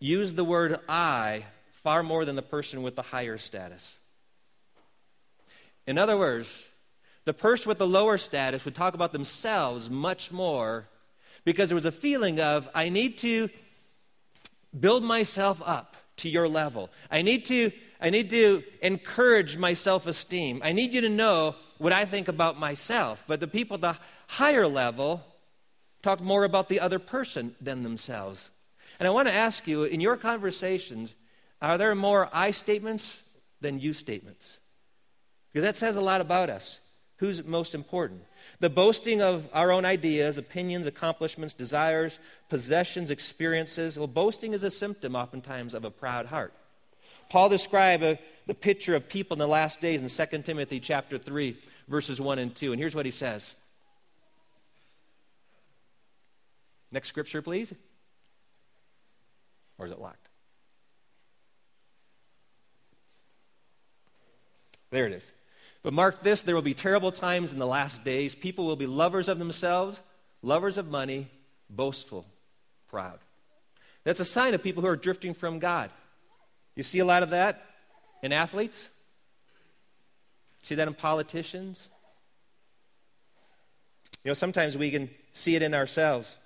used 0.00 0.36
the 0.36 0.44
word 0.44 0.78
I 0.88 1.44
far 1.82 2.02
more 2.02 2.24
than 2.24 2.36
the 2.36 2.42
person 2.42 2.82
with 2.82 2.96
the 2.96 3.02
higher 3.02 3.38
status. 3.38 3.96
In 5.86 5.98
other 5.98 6.16
words, 6.16 6.68
the 7.24 7.34
person 7.34 7.68
with 7.68 7.78
the 7.78 7.86
lower 7.86 8.18
status 8.18 8.64
would 8.64 8.74
talk 8.74 8.94
about 8.94 9.12
themselves 9.12 9.90
much 9.90 10.30
more 10.30 10.88
because 11.44 11.68
there 11.68 11.76
was 11.76 11.86
a 11.86 11.92
feeling 11.92 12.40
of, 12.40 12.68
I 12.74 12.88
need 12.88 13.18
to 13.18 13.48
build 14.78 15.04
myself 15.04 15.62
up 15.64 15.96
to 16.18 16.28
your 16.28 16.48
level. 16.48 16.90
I 17.10 17.22
need 17.22 17.44
to, 17.46 17.72
I 18.00 18.10
need 18.10 18.30
to 18.30 18.62
encourage 18.82 19.56
my 19.56 19.74
self 19.74 20.06
esteem. 20.06 20.60
I 20.64 20.72
need 20.72 20.92
you 20.92 21.00
to 21.00 21.08
know 21.08 21.54
what 21.78 21.92
I 21.92 22.04
think 22.04 22.28
about 22.28 22.58
myself. 22.58 23.24
But 23.26 23.40
the 23.40 23.46
people 23.46 23.74
at 23.76 23.80
the 23.80 23.96
higher 24.26 24.66
level 24.66 25.24
talk 26.02 26.20
more 26.20 26.44
about 26.44 26.68
the 26.68 26.80
other 26.80 26.98
person 26.98 27.54
than 27.60 27.82
themselves. 27.82 28.50
And 28.98 29.06
I 29.06 29.10
want 29.10 29.28
to 29.28 29.34
ask 29.34 29.66
you 29.66 29.84
in 29.84 30.00
your 30.00 30.16
conversations, 30.16 31.14
are 31.62 31.78
there 31.78 31.94
more 31.94 32.28
I 32.32 32.50
statements 32.50 33.22
than 33.60 33.80
you 33.80 33.92
statements? 33.92 34.58
Because 35.52 35.64
that 35.64 35.76
says 35.76 35.96
a 35.96 36.00
lot 36.00 36.20
about 36.20 36.50
us. 36.50 36.80
Who's 37.16 37.44
most 37.44 37.74
important? 37.74 38.22
The 38.60 38.70
boasting 38.70 39.22
of 39.22 39.48
our 39.52 39.70
own 39.70 39.84
ideas, 39.84 40.36
opinions, 40.36 40.86
accomplishments, 40.86 41.54
desires, 41.54 42.18
possessions, 42.48 43.10
experiences. 43.10 43.96
Well, 43.96 44.08
boasting 44.08 44.52
is 44.52 44.64
a 44.64 44.70
symptom 44.70 45.14
oftentimes 45.14 45.74
of 45.74 45.84
a 45.84 45.90
proud 45.90 46.26
heart. 46.26 46.52
Paul 47.30 47.48
described 47.48 48.02
a, 48.02 48.18
the 48.46 48.54
picture 48.54 48.96
of 48.96 49.08
people 49.08 49.34
in 49.34 49.38
the 49.38 49.46
last 49.46 49.80
days 49.80 50.00
in 50.00 50.08
2 50.08 50.42
Timothy 50.42 50.80
chapter 50.80 51.18
3, 51.18 51.56
verses 51.86 52.20
1 52.20 52.38
and 52.38 52.54
2. 52.54 52.72
And 52.72 52.80
here's 52.80 52.94
what 52.94 53.06
he 53.06 53.12
says. 53.12 53.54
Next 56.90 57.08
scripture, 57.08 57.42
please. 57.42 57.72
Or 59.78 59.86
is 59.86 59.92
it 59.92 60.00
locked? 60.00 60.28
There 64.90 65.06
it 65.06 65.12
is. 65.12 65.30
But 65.82 65.92
mark 65.92 66.22
this 66.22 66.42
there 66.42 66.54
will 66.54 66.62
be 66.62 66.74
terrible 66.74 67.12
times 67.12 67.52
in 67.52 67.58
the 67.58 67.66
last 67.66 68.04
days. 68.04 68.34
People 68.34 68.66
will 68.66 68.76
be 68.76 68.86
lovers 68.86 69.28
of 69.28 69.38
themselves, 69.38 70.00
lovers 70.42 70.78
of 70.78 70.90
money, 70.90 71.28
boastful, 71.70 72.26
proud. 72.88 73.18
That's 74.04 74.20
a 74.20 74.24
sign 74.24 74.54
of 74.54 74.62
people 74.62 74.82
who 74.82 74.88
are 74.88 74.96
drifting 74.96 75.34
from 75.34 75.58
God. 75.58 75.90
You 76.74 76.82
see 76.82 76.98
a 76.98 77.04
lot 77.04 77.22
of 77.22 77.30
that 77.30 77.64
in 78.22 78.32
athletes? 78.32 78.88
See 80.62 80.74
that 80.74 80.88
in 80.88 80.94
politicians? 80.94 81.88
You 84.24 84.30
know, 84.30 84.34
sometimes 84.34 84.76
we 84.76 84.90
can 84.90 85.10
see 85.32 85.54
it 85.54 85.62
in 85.62 85.74
ourselves. 85.74 86.36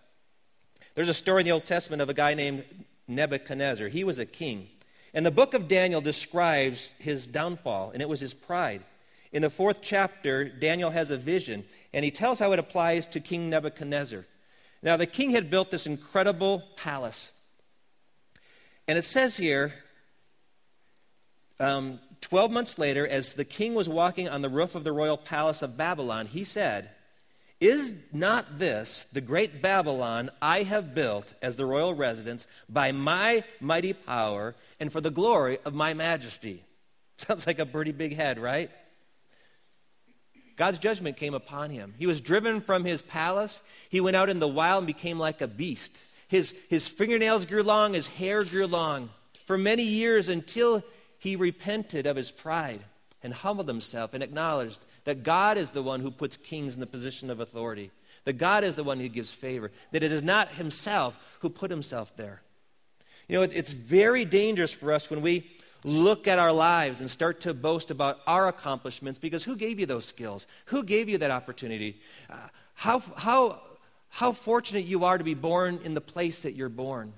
There's 0.94 1.08
a 1.08 1.14
story 1.14 1.40
in 1.40 1.46
the 1.46 1.52
Old 1.52 1.64
Testament 1.64 2.02
of 2.02 2.08
a 2.08 2.14
guy 2.14 2.34
named 2.34 2.64
Nebuchadnezzar. 3.08 3.88
He 3.88 4.04
was 4.04 4.18
a 4.18 4.26
king. 4.26 4.68
And 5.14 5.24
the 5.24 5.30
book 5.30 5.54
of 5.54 5.68
Daniel 5.68 6.00
describes 6.00 6.92
his 6.98 7.26
downfall, 7.26 7.90
and 7.92 8.02
it 8.02 8.08
was 8.08 8.20
his 8.20 8.34
pride. 8.34 8.82
In 9.32 9.42
the 9.42 9.50
fourth 9.50 9.80
chapter, 9.80 10.44
Daniel 10.44 10.90
has 10.90 11.10
a 11.10 11.16
vision, 11.16 11.64
and 11.92 12.04
he 12.04 12.10
tells 12.10 12.38
how 12.38 12.52
it 12.52 12.58
applies 12.58 13.06
to 13.08 13.20
King 13.20 13.48
Nebuchadnezzar. 13.48 14.26
Now, 14.82 14.96
the 14.96 15.06
king 15.06 15.30
had 15.30 15.50
built 15.50 15.70
this 15.70 15.86
incredible 15.86 16.62
palace. 16.76 17.32
And 18.86 18.98
it 18.98 19.04
says 19.04 19.36
here, 19.36 19.72
um, 21.58 22.00
12 22.20 22.50
months 22.50 22.78
later, 22.78 23.06
as 23.06 23.34
the 23.34 23.44
king 23.44 23.74
was 23.74 23.88
walking 23.88 24.28
on 24.28 24.42
the 24.42 24.48
roof 24.48 24.74
of 24.74 24.84
the 24.84 24.92
royal 24.92 25.16
palace 25.16 25.62
of 25.62 25.76
Babylon, 25.76 26.26
he 26.26 26.44
said, 26.44 26.90
Is 27.60 27.94
not 28.12 28.58
this 28.58 29.06
the 29.12 29.20
great 29.20 29.62
Babylon 29.62 30.30
I 30.42 30.64
have 30.64 30.94
built 30.94 31.32
as 31.40 31.56
the 31.56 31.64
royal 31.64 31.94
residence 31.94 32.46
by 32.68 32.92
my 32.92 33.44
mighty 33.60 33.92
power 33.92 34.56
and 34.78 34.92
for 34.92 35.00
the 35.00 35.10
glory 35.10 35.58
of 35.64 35.74
my 35.74 35.94
majesty? 35.94 36.64
Sounds 37.16 37.46
like 37.46 37.60
a 37.60 37.66
pretty 37.66 37.92
big 37.92 38.14
head, 38.14 38.38
right? 38.38 38.70
God's 40.56 40.78
judgment 40.78 41.16
came 41.16 41.34
upon 41.34 41.70
him. 41.70 41.94
He 41.98 42.06
was 42.06 42.20
driven 42.20 42.60
from 42.60 42.84
his 42.84 43.02
palace. 43.02 43.62
He 43.88 44.00
went 44.00 44.16
out 44.16 44.28
in 44.28 44.38
the 44.38 44.48
wild 44.48 44.82
and 44.82 44.86
became 44.86 45.18
like 45.18 45.40
a 45.40 45.46
beast. 45.46 46.02
His, 46.28 46.54
his 46.68 46.86
fingernails 46.86 47.44
grew 47.44 47.62
long, 47.62 47.94
his 47.94 48.06
hair 48.06 48.44
grew 48.44 48.66
long 48.66 49.10
for 49.44 49.58
many 49.58 49.82
years 49.82 50.28
until 50.28 50.82
he 51.18 51.36
repented 51.36 52.06
of 52.06 52.16
his 52.16 52.30
pride 52.30 52.80
and 53.22 53.32
humbled 53.32 53.68
himself 53.68 54.14
and 54.14 54.22
acknowledged 54.22 54.78
that 55.04 55.22
God 55.22 55.58
is 55.58 55.70
the 55.70 55.82
one 55.82 56.00
who 56.00 56.10
puts 56.10 56.36
kings 56.36 56.74
in 56.74 56.80
the 56.80 56.86
position 56.86 57.30
of 57.30 57.40
authority, 57.40 57.90
that 58.24 58.34
God 58.34 58.64
is 58.64 58.76
the 58.76 58.84
one 58.84 58.98
who 58.98 59.08
gives 59.08 59.30
favor, 59.30 59.70
that 59.90 60.02
it 60.02 60.12
is 60.12 60.22
not 60.22 60.54
himself 60.54 61.18
who 61.40 61.50
put 61.50 61.70
himself 61.70 62.16
there. 62.16 62.42
You 63.28 63.36
know, 63.36 63.42
it's 63.42 63.72
very 63.72 64.24
dangerous 64.24 64.72
for 64.72 64.92
us 64.92 65.10
when 65.10 65.22
we 65.22 65.50
look 65.84 66.28
at 66.28 66.38
our 66.38 66.52
lives 66.52 67.00
and 67.00 67.10
start 67.10 67.40
to 67.40 67.54
boast 67.54 67.90
about 67.90 68.20
our 68.26 68.48
accomplishments 68.48 69.18
because 69.18 69.42
who 69.44 69.56
gave 69.56 69.80
you 69.80 69.86
those 69.86 70.04
skills? 70.04 70.46
Who 70.66 70.82
gave 70.82 71.08
you 71.08 71.18
that 71.18 71.30
opportunity? 71.30 72.00
Uh, 72.30 72.36
how, 72.74 73.00
how, 73.16 73.60
how 74.08 74.32
fortunate 74.32 74.84
you 74.84 75.04
are 75.04 75.18
to 75.18 75.24
be 75.24 75.34
born 75.34 75.80
in 75.84 75.94
the 75.94 76.00
place 76.00 76.42
that 76.42 76.54
you're 76.54 76.68
born, 76.68 77.12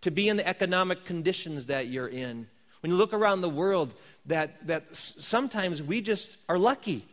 to 0.00 0.10
be 0.10 0.28
in 0.28 0.36
the 0.36 0.46
economic 0.46 1.04
conditions 1.04 1.66
that 1.66 1.88
you're 1.88 2.08
in. 2.08 2.48
When 2.80 2.90
you 2.90 2.96
look 2.96 3.12
around 3.12 3.42
the 3.42 3.48
world, 3.48 3.94
that, 4.26 4.66
that 4.66 4.96
sometimes 4.96 5.82
we 5.82 6.00
just 6.00 6.36
are 6.48 6.58
lucky 6.58 7.06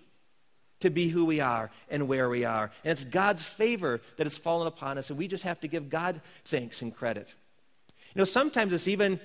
to 0.80 0.90
be 0.90 1.10
who 1.10 1.26
we 1.26 1.40
are 1.40 1.72
and 1.90 2.08
where 2.08 2.30
we 2.30 2.46
are. 2.46 2.72
And 2.84 2.92
it's 2.92 3.04
God's 3.04 3.44
favor 3.44 4.00
that 4.18 4.26
has 4.26 4.38
fallen 4.38 4.68
upon 4.68 4.98
us, 4.98 5.10
and 5.10 5.18
we 5.18 5.28
just 5.28 5.44
have 5.44 5.60
to 5.62 5.68
give 5.68 5.90
God 5.90 6.22
thanks 6.46 6.82
and 6.82 6.96
credit. 6.96 7.34
You 8.14 8.20
know, 8.20 8.26
sometimes 8.26 8.74
it's 8.74 8.88
even 8.88 9.20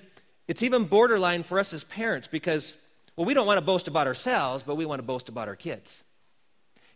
it's 0.49 0.63
even 0.63 0.85
borderline 0.85 1.43
for 1.43 1.59
us 1.59 1.73
as 1.73 1.85
parents 1.85 2.29
because, 2.29 2.77
well, 3.17 3.25
we 3.25 3.35
don't 3.35 3.47
want 3.47 3.59
to 3.59 3.65
boast 3.65 3.89
about 3.89 4.07
ourselves, 4.07 4.63
but 4.63 4.77
we 4.77 4.87
want 4.87 4.99
to 4.99 5.05
boast 5.05 5.29
about 5.29 5.49
our 5.49 5.57
kids. 5.57 6.03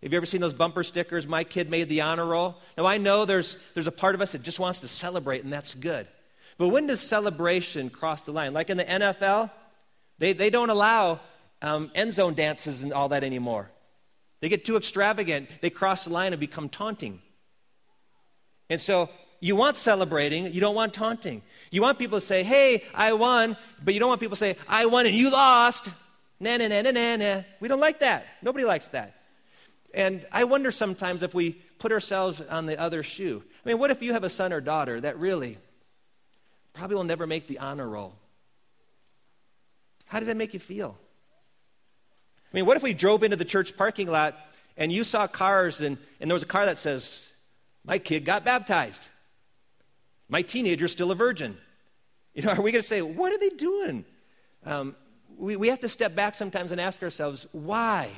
Have 0.03 0.13
you 0.13 0.17
ever 0.19 0.27
seen 0.27 0.41
those 0.41 0.55
bumper 0.55 0.85
stickers? 0.85 1.27
My 1.27 1.43
kid 1.43 1.71
made 1.71 1.89
the 1.89 2.03
honor 2.03 2.27
roll. 2.27 2.57
Now, 2.77 2.87
I 2.87 2.99
know 2.99 3.25
there's, 3.25 3.57
there's 3.75 3.87
a 3.87 3.93
part 3.93 4.15
of 4.15 4.21
us 4.21 4.33
that 4.33 4.43
just 4.43 4.61
wants 4.61 4.81
to 4.81 4.89
celebrate, 4.89 5.43
and 5.43 5.53
that's 5.53 5.75
good. 5.75 6.07
But 6.59 6.69
when 6.69 6.87
does 6.87 7.01
celebration 7.01 7.91
cross 7.91 8.23
the 8.23 8.33
line? 8.33 8.53
Like 8.53 8.71
in 8.71 8.77
the 8.77 8.85
NFL, 8.85 9.51
they, 10.19 10.33
they 10.33 10.51
don't 10.51 10.71
allow 10.71 11.21
um, 11.63 11.91
end 11.95 12.13
zone 12.13 12.35
dances 12.35 12.83
and 12.83 12.93
all 12.93 13.09
that 13.11 13.25
anymore. 13.25 13.71
They 14.41 14.49
get 14.49 14.65
too 14.65 14.77
extravagant, 14.77 15.49
they 15.63 15.71
cross 15.71 16.05
the 16.05 16.11
line 16.13 16.33
and 16.33 16.41
become 16.41 16.69
taunting. 16.69 17.21
And 18.69 18.81
so 18.81 19.09
you 19.47 19.55
want 19.57 19.77
celebrating, 19.77 20.53
you 20.53 20.61
don't 20.61 20.75
want 20.75 20.93
taunting. 20.93 21.43
You 21.71 21.81
want 21.83 21.99
people 21.99 22.19
to 22.19 22.27
say, 22.27 22.43
hey, 22.43 22.83
I 22.95 23.13
won, 23.13 23.57
but 23.83 23.95
you 23.95 24.01
don't 24.01 24.09
want 24.09 24.21
people 24.21 24.35
to 24.35 24.41
say, 24.41 24.57
I 24.67 24.87
won 24.87 25.07
and 25.07 25.15
you 25.15 25.31
lost. 25.31 25.89
Na 26.41 26.57
na 26.57 26.69
na 26.69 26.83
na 26.83 26.91
na 26.91 27.17
na. 27.17 27.43
We 27.61 27.69
don't 27.69 27.81
like 27.81 28.01
that. 28.01 28.27
Nobody 28.43 28.65
likes 28.65 28.89
that. 28.89 29.15
And 29.95 30.27
I 30.31 30.45
wonder 30.45 30.71
sometimes 30.71 31.23
if 31.23 31.33
we 31.33 31.53
put 31.79 31.93
ourselves 31.93 32.41
on 32.41 32.67
the 32.67 32.79
other 32.79 33.03
shoe. 33.03 33.43
I 33.65 33.69
mean, 33.69 33.79
what 33.79 33.91
if 33.91 34.03
you 34.03 34.13
have 34.13 34.25
a 34.25 34.29
son 34.29 34.53
or 34.53 34.61
daughter 34.61 35.01
that 35.01 35.19
really 35.19 35.59
probably 36.75 36.97
will 36.97 37.05
never 37.05 37.27
make 37.27 37.47
the 37.47 37.59
honor 37.59 37.89
roll? 37.89 38.15
How 40.07 40.19
does 40.19 40.29
that 40.29 40.37
make 40.37 40.55
you 40.55 40.61
feel? 40.61 40.99
I 42.53 42.57
mean, 42.57 42.67
what 42.67 42.77
if 42.77 42.83
we 42.83 42.95
drove 42.95 43.23
into 43.23 43.37
the 43.37 43.45
church 43.45 43.77
parking 43.77 44.09
lot 44.09 44.37
and 44.77 44.93
you 44.93 45.05
saw 45.05 45.27
cars 45.27 45.81
and, 45.81 45.99
and 46.21 46.31
there 46.31 46.35
was 46.35 46.43
a 46.43 46.47
car 46.47 46.67
that 46.67 46.79
says, 46.79 47.27
My 47.85 47.99
kid 47.99 48.25
got 48.25 48.45
baptized? 48.45 49.03
My 50.29 50.43
teenager's 50.43 50.93
still 50.93 51.11
a 51.11 51.15
virgin. 51.15 51.57
You 52.35 52.43
know, 52.43 52.51
are 52.51 52.61
we 52.61 52.73
going 52.73 52.83
to 52.83 52.89
say, 52.89 53.03
what 53.03 53.33
are 53.33 53.39
they 53.39 53.49
doing? 53.51 54.05
Um, 54.65 54.97
we, 55.39 55.57
we 55.57 55.69
have 55.69 55.81
to 55.81 55.89
step 55.89 56.15
back 56.15 56.35
sometimes 56.35 56.73
and 56.73 56.81
ask 56.81 57.03
ourselves, 57.03 57.47
why? 57.53 58.11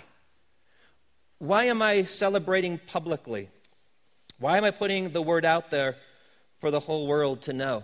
Why 1.39 1.65
am 1.65 1.83
I 1.83 2.05
celebrating 2.05 2.79
publicly? 2.79 3.49
Why 4.39 4.57
am 4.57 4.65
I 4.65 4.71
putting 4.71 5.11
the 5.11 5.23
word 5.23 5.45
out 5.45 5.71
there 5.71 5.97
for 6.61 6.71
the 6.71 6.81
whole 6.81 7.07
world 7.07 7.43
to 7.43 7.53
know? 7.53 7.83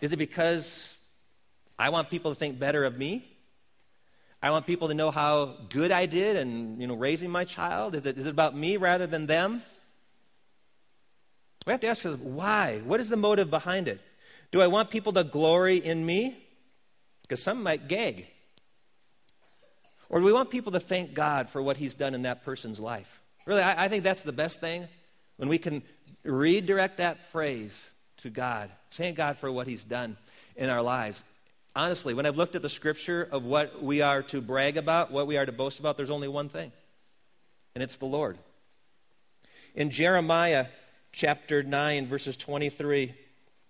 Is 0.00 0.12
it 0.12 0.18
because 0.18 0.96
I 1.78 1.90
want 1.90 2.10
people 2.10 2.32
to 2.32 2.38
think 2.38 2.58
better 2.58 2.84
of 2.84 2.96
me? 2.96 3.30
I 4.42 4.50
want 4.50 4.66
people 4.66 4.88
to 4.88 4.94
know 4.94 5.10
how 5.10 5.56
good 5.70 5.90
I 5.90 6.06
did 6.06 6.36
and, 6.36 6.80
you 6.80 6.86
know, 6.86 6.94
raising 6.94 7.30
my 7.30 7.44
child? 7.44 7.94
Is 7.94 8.04
it, 8.04 8.18
is 8.18 8.26
it 8.26 8.30
about 8.30 8.54
me 8.54 8.76
rather 8.76 9.06
than 9.06 9.26
them? 9.26 9.62
We 11.64 11.72
have 11.72 11.80
to 11.80 11.86
ask 11.86 12.04
ourselves, 12.04 12.22
why? 12.22 12.80
What 12.84 13.00
is 13.00 13.08
the 13.08 13.16
motive 13.16 13.50
behind 13.50 13.88
it? 13.88 14.00
Do 14.52 14.60
I 14.60 14.66
want 14.66 14.90
people 14.90 15.12
to 15.14 15.24
glory 15.24 15.78
in 15.78 16.04
me? 16.04 16.36
Because 17.22 17.42
some 17.42 17.62
might 17.62 17.88
gag. 17.88 18.26
Or 20.08 20.20
do 20.20 20.26
we 20.26 20.32
want 20.32 20.50
people 20.50 20.72
to 20.72 20.80
thank 20.80 21.14
God 21.14 21.48
for 21.48 21.62
what 21.62 21.76
He's 21.76 21.94
done 21.94 22.14
in 22.14 22.22
that 22.22 22.44
person's 22.44 22.78
life? 22.78 23.22
Really, 23.46 23.62
I, 23.62 23.86
I 23.86 23.88
think 23.88 24.04
that's 24.04 24.22
the 24.22 24.32
best 24.32 24.60
thing 24.60 24.86
when 25.36 25.48
we 25.48 25.58
can 25.58 25.82
redirect 26.22 26.98
that 26.98 27.18
phrase 27.30 27.88
to 28.18 28.30
God, 28.30 28.70
thank 28.92 29.16
God 29.16 29.38
for 29.38 29.50
what 29.50 29.66
He's 29.66 29.84
done 29.84 30.16
in 30.56 30.70
our 30.70 30.82
lives. 30.82 31.22
Honestly, 31.76 32.14
when 32.14 32.24
I've 32.26 32.36
looked 32.36 32.54
at 32.54 32.62
the 32.62 32.68
scripture 32.68 33.28
of 33.30 33.44
what 33.44 33.82
we 33.82 34.00
are 34.00 34.22
to 34.24 34.40
brag 34.40 34.76
about, 34.76 35.10
what 35.10 35.26
we 35.26 35.36
are 35.36 35.44
to 35.44 35.52
boast 35.52 35.80
about, 35.80 35.96
there's 35.96 36.10
only 36.10 36.28
one 36.28 36.48
thing, 36.48 36.72
and 37.74 37.82
it's 37.82 37.96
the 37.96 38.06
Lord. 38.06 38.38
In 39.74 39.90
Jeremiah 39.90 40.66
chapter 41.14 41.62
9, 41.62 42.08
verses 42.08 42.36
23, 42.36 43.14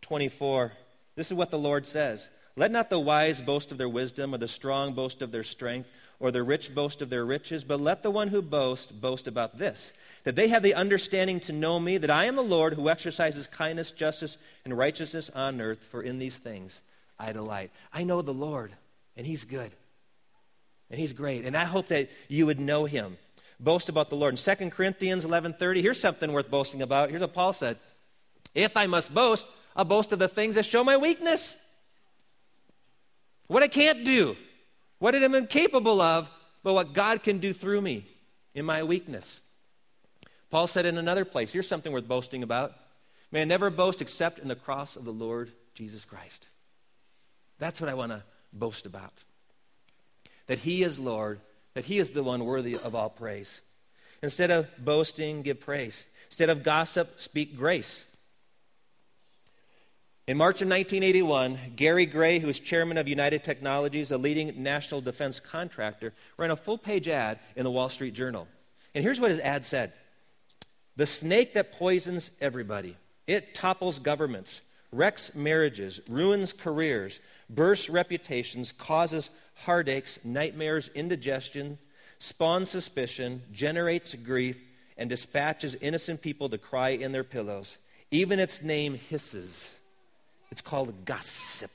24, 0.01 0.73
this 1.15 1.27
is 1.27 1.35
what 1.35 1.51
the 1.51 1.59
Lord 1.59 1.85
says 1.87 2.29
Let 2.57 2.71
not 2.71 2.89
the 2.89 2.99
wise 2.99 3.43
boast 3.43 3.71
of 3.71 3.79
their 3.79 3.89
wisdom, 3.89 4.35
or 4.35 4.39
the 4.39 4.49
strong 4.49 4.95
boast 4.95 5.21
of 5.21 5.31
their 5.31 5.45
strength, 5.45 5.89
or 6.19 6.31
the 6.31 6.43
rich 6.43 6.75
boast 6.75 7.03
of 7.03 7.11
their 7.11 7.25
riches, 7.25 7.63
but 7.63 7.81
let 7.81 8.03
the 8.03 8.11
one 8.11 8.29
who 8.29 8.41
boasts 8.41 8.91
boast 8.91 9.29
about 9.29 9.59
this 9.59 9.93
that 10.25 10.37
they 10.37 10.49
have 10.49 10.63
the 10.63 10.75
understanding 10.75 11.39
to 11.41 11.53
know 11.53 11.79
me, 11.79 11.99
that 11.99 12.11
I 12.11 12.25
am 12.25 12.37
the 12.37 12.43
Lord 12.43 12.75
who 12.75 12.89
exercises 12.89 13.47
kindness, 13.47 13.91
justice, 13.91 14.39
and 14.65 14.77
righteousness 14.77 15.31
on 15.35 15.61
earth, 15.61 15.87
for 15.91 16.03
in 16.03 16.19
these 16.19 16.39
things 16.39 16.81
I 17.19 17.33
delight. 17.33 17.71
I 17.93 18.05
know 18.05 18.23
the 18.23 18.33
Lord, 18.33 18.73
and 19.19 19.27
He's 19.27 19.45
good, 19.45 19.71
and 20.91 20.99
He's 20.99 21.13
great, 21.13 21.45
and 21.45 21.57
I 21.57 21.65
hope 21.65 21.89
that 21.89 22.09
you 22.29 22.47
would 22.47 22.59
know 22.59 22.87
Him. 22.87 23.19
Boast 23.61 23.89
about 23.89 24.09
the 24.09 24.17
Lord. 24.17 24.39
In 24.39 24.57
2 24.57 24.71
Corinthians 24.71 25.25
11.30, 25.25 25.81
here's 25.81 26.01
something 26.01 26.33
worth 26.33 26.51
boasting 26.51 26.83
about. 26.83 27.11
Here's 27.11 27.23
what 27.23 27.35
Paul 27.35 27.53
said. 27.53 27.79
If 28.55 28.77
I 28.77 28.87
must 28.87 29.15
boast, 29.15 29.47
I'll 29.77 29.85
boast 29.85 30.13
of 30.13 30.19
the 30.19 30.29
things 30.29 30.55
that 30.55 30.67
show 30.67 30.85
my 30.85 30.97
weakness. 30.97 31.57
What 33.47 33.63
I 33.63 33.69
can't 33.69 34.05
do, 34.05 34.37
what 34.99 35.15
I'm 35.15 35.35
incapable 35.35 36.01
of, 36.01 36.29
but 36.63 36.75
what 36.75 36.95
God 36.95 37.23
can 37.23 37.39
do 37.39 37.53
through 37.53 37.81
me 37.81 38.07
in 38.55 38.65
my 38.65 38.83
weakness. 38.83 39.43
Paul 40.51 40.67
said 40.67 40.87
in 40.87 40.99
another 40.99 41.25
place, 41.25 41.53
here's 41.53 41.69
something 41.69 41.93
worth 41.93 42.09
boasting 42.09 42.43
about. 42.43 42.75
May 43.33 43.43
I 43.43 43.45
never 43.45 43.71
boast 43.71 44.01
except 44.01 44.39
in 44.39 44.49
the 44.49 44.55
cross 44.55 44.97
of 44.97 45.05
the 45.05 45.13
Lord 45.13 45.51
Jesus 45.75 46.05
Christ. 46.05 46.47
That's 47.59 47.81
what 47.81 47.91
I 47.91 47.95
want 47.95 48.13
to 48.13 48.23
boast 48.53 48.87
about. 48.87 49.13
That 50.47 50.61
He 50.61 50.85
is 50.85 50.99
Lord, 50.99 51.41
that 51.75 51.85
He 51.85 51.99
is 51.99 52.13
the 52.13 52.23
one 52.23 52.45
worthy 52.45 52.77
of 52.77 52.95
all 52.95 53.11
praise. 53.11 53.61
Instead 54.23 54.51
of 54.51 54.69
boasting, 54.79 55.43
give 55.43 55.61
praise. 55.61 56.05
Instead 56.27 56.51
of 56.51 56.63
gossip, 56.63 57.21
speak 57.21 57.57
grace. 57.57 58.05
In 60.27 60.39
March 60.39 60.63
of 60.63 60.69
1981, 60.69 61.59
Harry 61.79 62.07
Gray, 62.07 62.39
who 62.39 62.49
is 62.49 62.59
chairman 62.59 62.97
of 62.97 63.07
United 63.07 63.45
Technologies, 63.45 64.11
a 64.11 64.17
leading 64.17 64.63
national 64.63 65.03
defense 65.03 65.39
contractor, 65.39 66.15
ran 66.39 66.51
a 66.51 66.57
full 66.57 66.79
page 66.79 67.09
ad 67.09 67.39
in 67.57 67.65
the 67.65 67.71
Wall 67.71 67.91
Street 67.91 68.15
Journal. 68.15 68.49
And 68.95 69.05
here's 69.05 69.21
what 69.21 69.31
his 69.31 69.41
ad 69.41 69.67
said 69.67 69.93
the 70.97 71.07
snake 71.07 71.55
that 71.55 71.73
poisons 71.73 72.31
everybody. 72.41 72.97
It 73.27 73.55
topples 73.55 73.99
governments, 73.99 74.63
wrecks 74.93 75.35
marriages, 75.35 76.01
ruins 76.09 76.53
careers, 76.53 77.21
bursts 77.51 77.91
reputations, 77.91 78.73
causes 78.73 79.29
heartaches, 79.55 80.19
nightmares, 80.25 80.91
indigestion, 80.95 81.79
spawns 82.19 82.71
suspicion, 82.71 83.43
generates 83.53 84.15
grief, 84.15 84.59
and 84.97 85.09
dispatches 85.11 85.75
innocent 85.81 86.23
people 86.23 86.49
to 86.49 86.59
cry 86.59 86.91
in 86.91 87.13
their 87.13 87.25
pillows. 87.25 87.79
Even 88.11 88.39
its 88.39 88.63
name 88.63 88.95
hisses. 88.95 89.75
It's 90.51 90.61
called 90.61 91.05
gossip. 91.05 91.71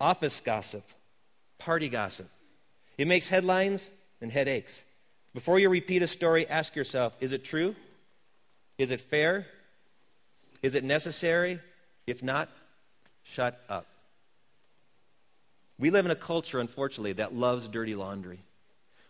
Office 0.00 0.40
gossip, 0.40 0.84
party 1.58 1.88
gossip. 1.88 2.28
It 2.98 3.06
makes 3.06 3.28
headlines 3.28 3.90
and 4.20 4.30
headaches. 4.30 4.82
Before 5.32 5.58
you 5.58 5.68
repeat 5.68 6.02
a 6.02 6.06
story, 6.06 6.46
ask 6.48 6.76
yourself 6.76 7.14
is 7.20 7.32
it 7.32 7.44
true? 7.44 7.74
Is 8.78 8.90
it 8.90 9.00
fair? 9.00 9.46
Is 10.62 10.74
it 10.74 10.84
necessary? 10.84 11.60
If 12.06 12.22
not, 12.22 12.48
shut 13.22 13.60
up. 13.68 13.86
We 15.78 15.90
live 15.90 16.04
in 16.04 16.10
a 16.10 16.16
culture, 16.16 16.60
unfortunately, 16.60 17.14
that 17.14 17.34
loves 17.34 17.68
dirty 17.68 17.94
laundry. 17.94 18.40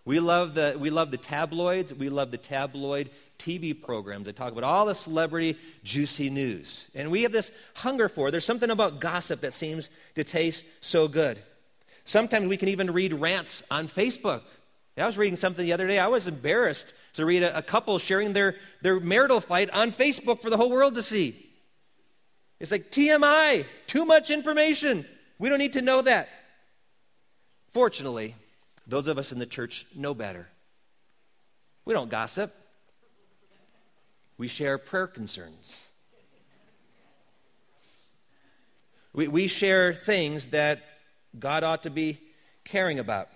We 0.05 0.18
love, 0.18 0.55
the, 0.55 0.77
we 0.79 0.90
love 0.90 1.11
the 1.11 1.16
tabloids. 1.16 1.94
We 1.94 2.09
love 2.09 2.31
the 2.31 2.38
tabloid 2.38 3.11
TV 3.38 3.81
programs 3.81 4.27
that 4.27 4.37
talk 4.37 4.53
about 4.53 4.64
all 4.64 4.87
the 4.87 4.94
celebrity 4.94 5.57
juicy 5.85 6.31
news. 6.31 6.88
And 6.94 7.11
we 7.11 7.22
have 7.22 7.33
this 7.33 7.53
hunger 7.75 8.09
for 8.09 8.29
it. 8.29 8.31
There's 8.33 8.44
something 8.44 8.70
about 8.70 9.01
gossip 9.01 9.40
that 9.42 9.55
seems 9.55 9.90
to 10.16 10.25
taste 10.25 10.64
so 10.81 11.07
good. 11.09 11.38
Sometimes 12.05 12.48
we 12.48 12.57
can 12.57 12.68
even 12.68 12.90
read 12.92 13.12
rants 13.12 13.62
on 13.70 13.87
Facebook 13.87 14.42
I 14.96 15.07
was 15.07 15.16
reading 15.16 15.37
something 15.37 15.64
the 15.64 15.72
other 15.72 15.87
day. 15.87 15.98
I 15.98 16.09
was 16.09 16.29
embarrassed 16.29 16.92
to 17.14 17.25
read 17.25 17.42
a, 17.42 17.59
a, 17.59 17.62
couple 17.62 17.98
sharing 17.98 18.35
their, 18.35 18.57
their 18.83 19.01
marital 19.01 19.40
fight 19.40 19.70
on 19.70 19.90
Facebook 19.90 20.42
for 20.42 20.51
the 20.51 20.57
whole 20.57 20.70
world 20.70 20.94
to 20.94 21.03
see. 21.03 21.48
It's 22.61 22.70
like 22.70 22.90
TMI, 22.90 23.64
too 23.87 24.05
much 24.05 24.31
information. 24.31 25.07
We 25.38 25.48
don't 25.48 25.59
need 25.59 25.72
to 25.75 25.83
know 25.83 26.03
that. 26.03 26.29
Fortunately, 27.72 28.35
those 28.87 29.08
of 29.08 29.18
us 29.18 29.32
in 29.32 29.38
the 29.38 29.46
church 29.46 29.87
know 29.94 30.14
better. 30.14 30.48
We 31.85 31.94
don't 31.94 32.11
gossip, 32.11 32.54
we 34.38 34.48
share 34.48 34.78
prayer 34.78 35.06
concerns. 35.06 35.76
We, 39.14 39.28
we 39.28 39.46
share 39.46 39.92
things 39.92 40.48
that 40.48 40.82
God 41.38 41.64
ought 41.64 41.82
to 41.82 41.90
be 41.90 42.18
caring 42.64 42.98
about. 42.98 43.28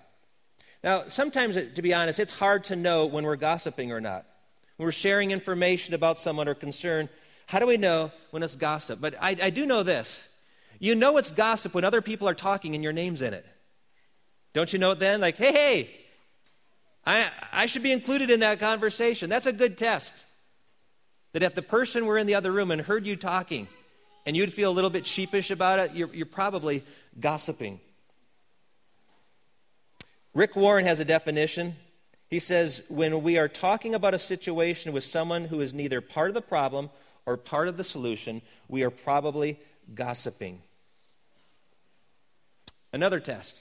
Now, 0.83 1.09
sometimes, 1.09 1.57
to 1.57 1.83
be 1.83 1.93
honest, 1.93 2.19
it's 2.19 2.33
hard 2.33 2.65
to 2.65 2.77
know 2.77 3.07
when 3.07 3.25
we're 3.25 3.37
gossiping 3.37 3.93
or 3.93 4.01
not. 4.01 4.25
When 4.77 4.87
we're 4.87 4.93
sharing 4.93 5.31
information 5.31 5.95
about 5.95 6.19
someone 6.19 6.49
or 6.49 6.55
concern, 6.55 7.09
how 7.47 7.59
do 7.59 7.67
we 7.67 7.77
know 7.77 8.11
when 8.31 8.43
it's 8.43 8.55
gossip? 8.55 9.01
But 9.01 9.15
I, 9.21 9.37
I 9.43 9.51
do 9.51 9.67
know 9.67 9.83
this. 9.83 10.25
You 10.79 10.95
know 10.95 11.17
it's 11.17 11.31
gossip 11.31 11.75
when 11.75 11.85
other 11.85 12.03
people 12.03 12.29
are 12.29 12.35
talking 12.35 12.75
and 12.75 12.85
your 12.85 12.93
name's 12.93 13.23
in 13.23 13.35
it. 13.35 13.47
Don't 14.57 14.73
you 14.73 14.79
know 14.79 14.93
it 14.93 14.99
then? 14.99 15.21
Like, 15.21 15.37
hey, 15.37 15.53
hey, 15.53 15.91
I, 17.05 17.31
I 17.53 17.67
should 17.67 17.83
be 17.83 17.93
included 17.93 18.31
in 18.31 18.41
that 18.41 18.59
conversation. 18.59 19.29
That's 19.29 19.45
a 19.45 19.53
good 19.53 19.77
test. 19.77 20.25
That 21.35 21.43
if 21.43 21.55
the 21.55 21.61
person 21.61 22.07
were 22.07 22.17
in 22.17 22.27
the 22.27 22.37
other 22.37 22.51
room 22.51 22.71
and 22.71 22.81
heard 22.81 23.07
you 23.07 23.17
talking 23.17 23.69
and 24.25 24.35
you'd 24.35 24.55
feel 24.55 24.71
a 24.71 24.73
little 24.73 24.89
bit 24.89 25.07
sheepish 25.07 25.51
about 25.51 25.81
it, 25.81 25.95
you're, 25.95 26.09
you're 26.15 26.25
probably 26.25 26.83
gossiping. 27.21 27.81
Rick 30.33 30.57
Warren 30.57 30.87
has 30.87 31.01
a 31.01 31.05
definition. 31.05 31.77
He 32.31 32.39
says, 32.39 32.83
when 32.89 33.23
we 33.23 33.37
are 33.37 33.49
talking 33.49 33.95
about 33.95 34.15
a 34.15 34.19
situation 34.19 34.95
with 34.95 35.05
someone 35.05 35.45
who 35.45 35.61
is 35.61 35.75
neither 35.75 36.01
part 36.01 36.31
of 36.31 36.35
the 36.35 36.41
problem 36.41 36.89
or 37.27 37.37
part 37.37 37.69
of 37.69 37.77
the 37.77 37.85
solution, 37.85 38.41
we 38.69 38.85
are 38.85 38.91
probably 38.91 39.61
gossiping. 39.95 40.63
Another 42.91 43.21
test. 43.21 43.61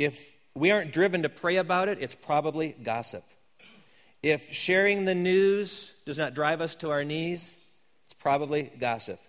If 0.00 0.34
we 0.54 0.70
aren't 0.70 0.94
driven 0.94 1.24
to 1.24 1.28
pray 1.28 1.56
about 1.56 1.90
it, 1.90 1.98
it's 2.00 2.14
probably 2.14 2.74
gossip. 2.82 3.22
If 4.22 4.50
sharing 4.50 5.04
the 5.04 5.14
news 5.14 5.92
does 6.06 6.16
not 6.16 6.32
drive 6.32 6.62
us 6.62 6.74
to 6.76 6.90
our 6.90 7.04
knees, 7.04 7.54
it's 8.06 8.14
probably 8.14 8.72
gossip. 8.78 9.20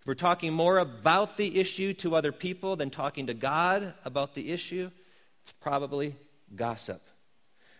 If 0.00 0.06
we're 0.08 0.14
talking 0.14 0.52
more 0.52 0.78
about 0.78 1.36
the 1.36 1.60
issue 1.60 1.94
to 1.94 2.16
other 2.16 2.32
people 2.32 2.74
than 2.74 2.90
talking 2.90 3.28
to 3.28 3.34
God 3.34 3.94
about 4.04 4.34
the 4.34 4.50
issue, 4.50 4.90
it's 5.44 5.52
probably 5.60 6.16
gossip. 6.56 7.06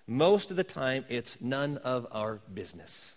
Most 0.06 0.52
of 0.52 0.56
the 0.56 0.62
time, 0.62 1.04
it's 1.08 1.40
none 1.40 1.78
of 1.78 2.06
our 2.12 2.40
business. 2.54 3.16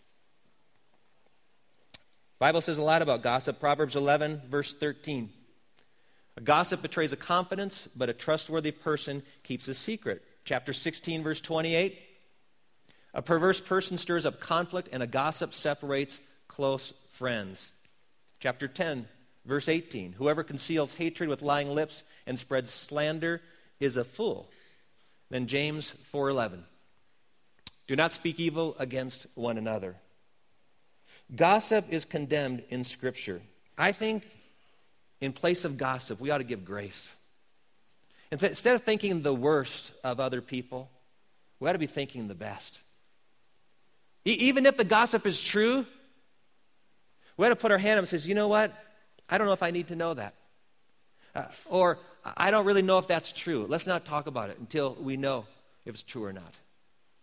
Bible 2.40 2.62
says 2.62 2.80
a 2.80 2.84
lot 2.84 3.04
about 3.04 3.22
gossip. 3.22 3.60
Proverbs 3.60 3.96
11, 3.96 4.42
verse 4.50 4.74
13. 4.74 5.30
A 6.36 6.42
gossip 6.42 6.82
betrays 6.82 7.14
a 7.14 7.18
confidence, 7.18 7.88
but 7.96 8.10
a 8.10 8.14
trustworthy 8.14 8.72
person 8.72 9.24
keeps 9.44 9.68
a 9.68 9.74
secret. 9.74 10.24
Chapter 10.46 10.74
16, 10.74 11.24
verse 11.24 11.40
28. 11.42 12.00
A 13.14 13.22
perverse 13.22 13.62
person 13.62 13.98
stirs 13.98 14.26
up 14.26 14.40
conflict, 14.40 14.90
and 14.92 15.04
a 15.04 15.08
gossip 15.08 15.54
separates 15.54 16.20
close 16.48 16.94
friends. 17.12 17.74
Chapter 18.40 18.68
10, 18.68 19.08
verse 19.46 19.70
18 19.70 20.14
Whoever 20.14 20.44
conceals 20.44 20.96
hatred 20.96 21.30
with 21.30 21.42
lying 21.42 21.70
lips 21.70 22.04
and 22.26 22.38
spreads 22.38 22.72
slander 22.72 23.42
is 23.80 23.96
a 23.96 24.04
fool. 24.04 24.50
Then 25.30 25.48
James 25.48 25.94
4:11 26.12 26.64
Do 27.88 27.96
not 27.96 28.14
speak 28.14 28.40
evil 28.40 28.76
against 28.80 29.28
one 29.36 29.58
another. 29.58 29.96
Gossip 31.36 31.86
is 31.90 32.06
condemned 32.06 32.64
in 32.70 32.84
scripture. 32.84 33.42
I 33.78 33.92
think 33.92 34.24
in 35.24 35.34
place 35.34 35.66
of 35.66 35.78
gossip, 35.78 36.20
we 36.20 36.30
ought 36.32 36.40
to 36.40 36.44
give 36.44 36.66
grace. 36.66 37.16
Instead 38.32 38.76
of 38.76 38.82
thinking 38.82 39.22
the 39.22 39.34
worst 39.34 39.92
of 40.04 40.20
other 40.20 40.42
people, 40.42 40.90
we 41.60 41.70
ought 41.70 41.74
to 41.74 41.80
be 41.80 41.88
thinking 41.88 42.28
the 42.28 42.36
best. 42.36 42.80
even 44.26 44.66
if 44.66 44.78
the 44.78 44.84
gossip 44.84 45.26
is 45.26 45.40
true, 45.40 45.86
we 47.38 47.46
ought 47.46 47.50
to 47.50 47.56
put 47.56 47.72
our 47.72 47.78
hand 47.78 47.94
up 47.94 48.00
and 48.00 48.08
says, 48.08 48.28
you 48.28 48.36
know 48.36 48.48
what? 48.48 48.74
I 49.30 49.38
don't 49.38 49.48
know 49.48 49.54
if 49.54 49.64
I 49.64 49.72
need 49.72 49.88
to 49.88 49.96
know 49.96 50.14
that. 50.14 50.34
Uh, 51.36 51.46
or 51.70 52.00
I 52.24 52.52
don't 52.52 52.66
really 52.66 52.82
know 52.82 53.00
if 53.00 53.08
that's 53.08 53.32
true. 53.32 53.66
Let's 53.68 53.88
not 53.88 54.06
talk 54.06 54.28
about 54.28 54.50
it 54.50 54.60
until 54.60 54.96
we 54.96 55.18
know 55.18 55.46
if 55.86 55.96
it's 55.96 56.04
true 56.04 56.26
or 56.26 56.34
not. 56.34 56.54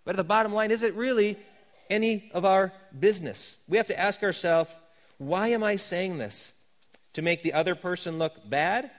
But 0.05 0.13
at 0.13 0.17
the 0.17 0.25
bottom 0.25 0.53
line, 0.53 0.71
is 0.71 0.83
it 0.83 0.95
really 0.95 1.37
any 1.91 2.31
of 2.33 2.45
our 2.45 2.73
business. 2.99 3.59
We 3.69 3.77
have 3.77 3.89
to 3.89 3.99
ask 3.99 4.23
ourselves, 4.23 4.71
why 5.19 5.49
am 5.49 5.63
I 5.63 5.77
saying 5.77 6.19
this? 6.19 6.53
To 7.15 7.23
make 7.23 7.43
the 7.43 7.55
other 7.55 7.75
person 7.75 8.19
look 8.19 8.49
bad? 8.49 8.91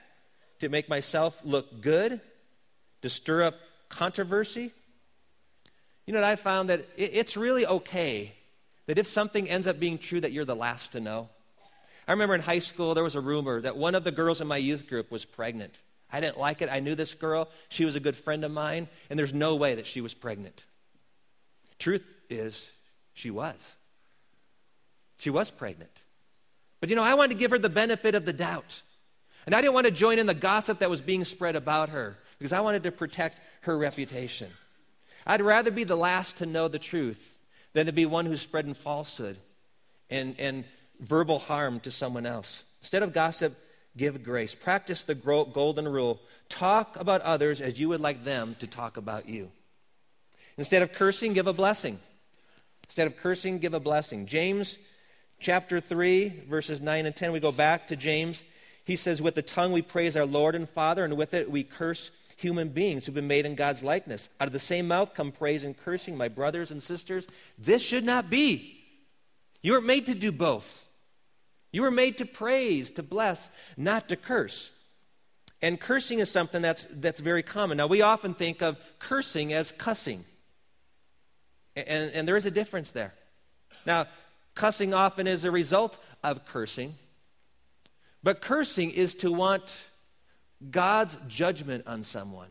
To 0.60 0.68
make 0.68 0.88
myself 0.88 1.40
look 1.44 1.80
good? 1.80 2.20
To 3.02 3.10
stir 3.10 3.44
up 3.44 3.54
controversy? 3.88 4.72
You 6.06 6.12
know 6.12 6.20
what 6.20 6.28
I 6.28 6.36
found? 6.36 6.70
That 6.70 6.86
it's 6.96 7.36
really 7.36 7.66
okay 7.66 8.34
that 8.86 8.98
if 8.98 9.06
something 9.06 9.48
ends 9.48 9.66
up 9.66 9.78
being 9.78 9.98
true, 9.98 10.20
that 10.20 10.32
you're 10.32 10.44
the 10.44 10.56
last 10.56 10.92
to 10.92 11.00
know. 11.00 11.28
I 12.06 12.12
remember 12.12 12.34
in 12.34 12.40
high 12.40 12.58
school, 12.58 12.94
there 12.94 13.04
was 13.04 13.14
a 13.14 13.20
rumor 13.20 13.60
that 13.60 13.76
one 13.76 13.94
of 13.94 14.04
the 14.04 14.10
girls 14.10 14.40
in 14.40 14.48
my 14.48 14.56
youth 14.56 14.88
group 14.88 15.10
was 15.10 15.24
pregnant. 15.24 15.78
I 16.12 16.20
didn't 16.20 16.38
like 16.38 16.60
it. 16.60 16.68
I 16.70 16.80
knew 16.80 16.94
this 16.94 17.14
girl. 17.14 17.48
She 17.68 17.84
was 17.84 17.96
a 17.96 18.00
good 18.00 18.16
friend 18.16 18.44
of 18.44 18.50
mine, 18.50 18.88
and 19.08 19.18
there's 19.18 19.32
no 19.32 19.54
way 19.54 19.76
that 19.76 19.86
she 19.86 20.00
was 20.00 20.12
pregnant. 20.12 20.64
Truth 21.78 22.04
is, 22.28 22.70
she 23.14 23.30
was. 23.30 23.72
She 25.18 25.30
was 25.30 25.50
pregnant. 25.50 26.01
But 26.82 26.90
you 26.90 26.96
know, 26.96 27.04
I 27.04 27.14
wanted 27.14 27.34
to 27.34 27.38
give 27.38 27.52
her 27.52 27.60
the 27.60 27.68
benefit 27.68 28.16
of 28.16 28.24
the 28.24 28.32
doubt. 28.32 28.82
And 29.46 29.54
I 29.54 29.60
didn't 29.60 29.74
want 29.74 29.84
to 29.86 29.92
join 29.92 30.18
in 30.18 30.26
the 30.26 30.34
gossip 30.34 30.80
that 30.80 30.90
was 30.90 31.00
being 31.00 31.24
spread 31.24 31.54
about 31.54 31.90
her 31.90 32.18
because 32.38 32.52
I 32.52 32.58
wanted 32.58 32.82
to 32.82 32.90
protect 32.90 33.38
her 33.60 33.78
reputation. 33.78 34.50
I'd 35.24 35.42
rather 35.42 35.70
be 35.70 35.84
the 35.84 35.96
last 35.96 36.38
to 36.38 36.46
know 36.46 36.66
the 36.66 36.80
truth 36.80 37.22
than 37.72 37.86
to 37.86 37.92
be 37.92 38.04
one 38.04 38.26
who's 38.26 38.40
spreading 38.40 38.74
falsehood 38.74 39.38
and, 40.10 40.34
and 40.40 40.64
verbal 40.98 41.38
harm 41.38 41.78
to 41.80 41.92
someone 41.92 42.26
else. 42.26 42.64
Instead 42.80 43.04
of 43.04 43.12
gossip, 43.12 43.56
give 43.96 44.24
grace. 44.24 44.52
Practice 44.52 45.04
the 45.04 45.14
golden 45.14 45.86
rule. 45.86 46.20
Talk 46.48 46.96
about 46.98 47.20
others 47.20 47.60
as 47.60 47.78
you 47.78 47.90
would 47.90 48.00
like 48.00 48.24
them 48.24 48.56
to 48.58 48.66
talk 48.66 48.96
about 48.96 49.28
you. 49.28 49.52
Instead 50.58 50.82
of 50.82 50.92
cursing, 50.94 51.32
give 51.32 51.46
a 51.46 51.52
blessing. 51.52 52.00
Instead 52.86 53.06
of 53.06 53.16
cursing, 53.18 53.60
give 53.60 53.72
a 53.72 53.78
blessing. 53.78 54.26
James 54.26 54.78
chapter 55.42 55.80
3, 55.80 56.44
verses 56.48 56.80
9 56.80 57.04
and 57.04 57.14
10, 57.14 57.32
we 57.32 57.40
go 57.40 57.52
back 57.52 57.88
to 57.88 57.96
James. 57.96 58.42
He 58.84 58.96
says, 58.96 59.20
With 59.20 59.34
the 59.34 59.42
tongue 59.42 59.72
we 59.72 59.82
praise 59.82 60.16
our 60.16 60.24
Lord 60.24 60.54
and 60.54 60.68
Father, 60.70 61.04
and 61.04 61.16
with 61.16 61.34
it 61.34 61.50
we 61.50 61.64
curse 61.64 62.10
human 62.36 62.68
beings 62.68 63.04
who've 63.04 63.14
been 63.14 63.26
made 63.26 63.44
in 63.44 63.54
God's 63.54 63.82
likeness. 63.82 64.28
Out 64.40 64.46
of 64.46 64.52
the 64.52 64.58
same 64.58 64.88
mouth 64.88 65.14
come 65.14 65.32
praise 65.32 65.64
and 65.64 65.76
cursing, 65.76 66.16
my 66.16 66.28
brothers 66.28 66.70
and 66.70 66.82
sisters. 66.82 67.26
This 67.58 67.82
should 67.82 68.04
not 68.04 68.30
be. 68.30 68.78
You 69.62 69.74
are 69.74 69.80
made 69.80 70.06
to 70.06 70.14
do 70.14 70.32
both. 70.32 70.88
You 71.72 71.82
were 71.82 71.90
made 71.90 72.18
to 72.18 72.26
praise, 72.26 72.90
to 72.92 73.02
bless, 73.02 73.48
not 73.76 74.08
to 74.08 74.16
curse. 74.16 74.72
And 75.60 75.80
cursing 75.80 76.18
is 76.18 76.30
something 76.30 76.60
that's, 76.62 76.86
that's 76.90 77.20
very 77.20 77.42
common. 77.42 77.76
Now, 77.76 77.86
we 77.86 78.02
often 78.02 78.34
think 78.34 78.62
of 78.62 78.76
cursing 78.98 79.52
as 79.52 79.72
cussing. 79.72 80.24
And, 81.76 82.12
and 82.12 82.28
there 82.28 82.36
is 82.36 82.46
a 82.46 82.50
difference 82.50 82.90
there. 82.90 83.14
Now, 83.86 84.06
cussing 84.54 84.94
often 84.94 85.26
is 85.26 85.44
a 85.44 85.50
result 85.50 85.98
of 86.22 86.44
cursing. 86.46 86.94
But 88.22 88.40
cursing 88.40 88.90
is 88.90 89.14
to 89.16 89.32
want 89.32 89.82
God's 90.70 91.18
judgment 91.28 91.84
on 91.86 92.02
someone. 92.02 92.50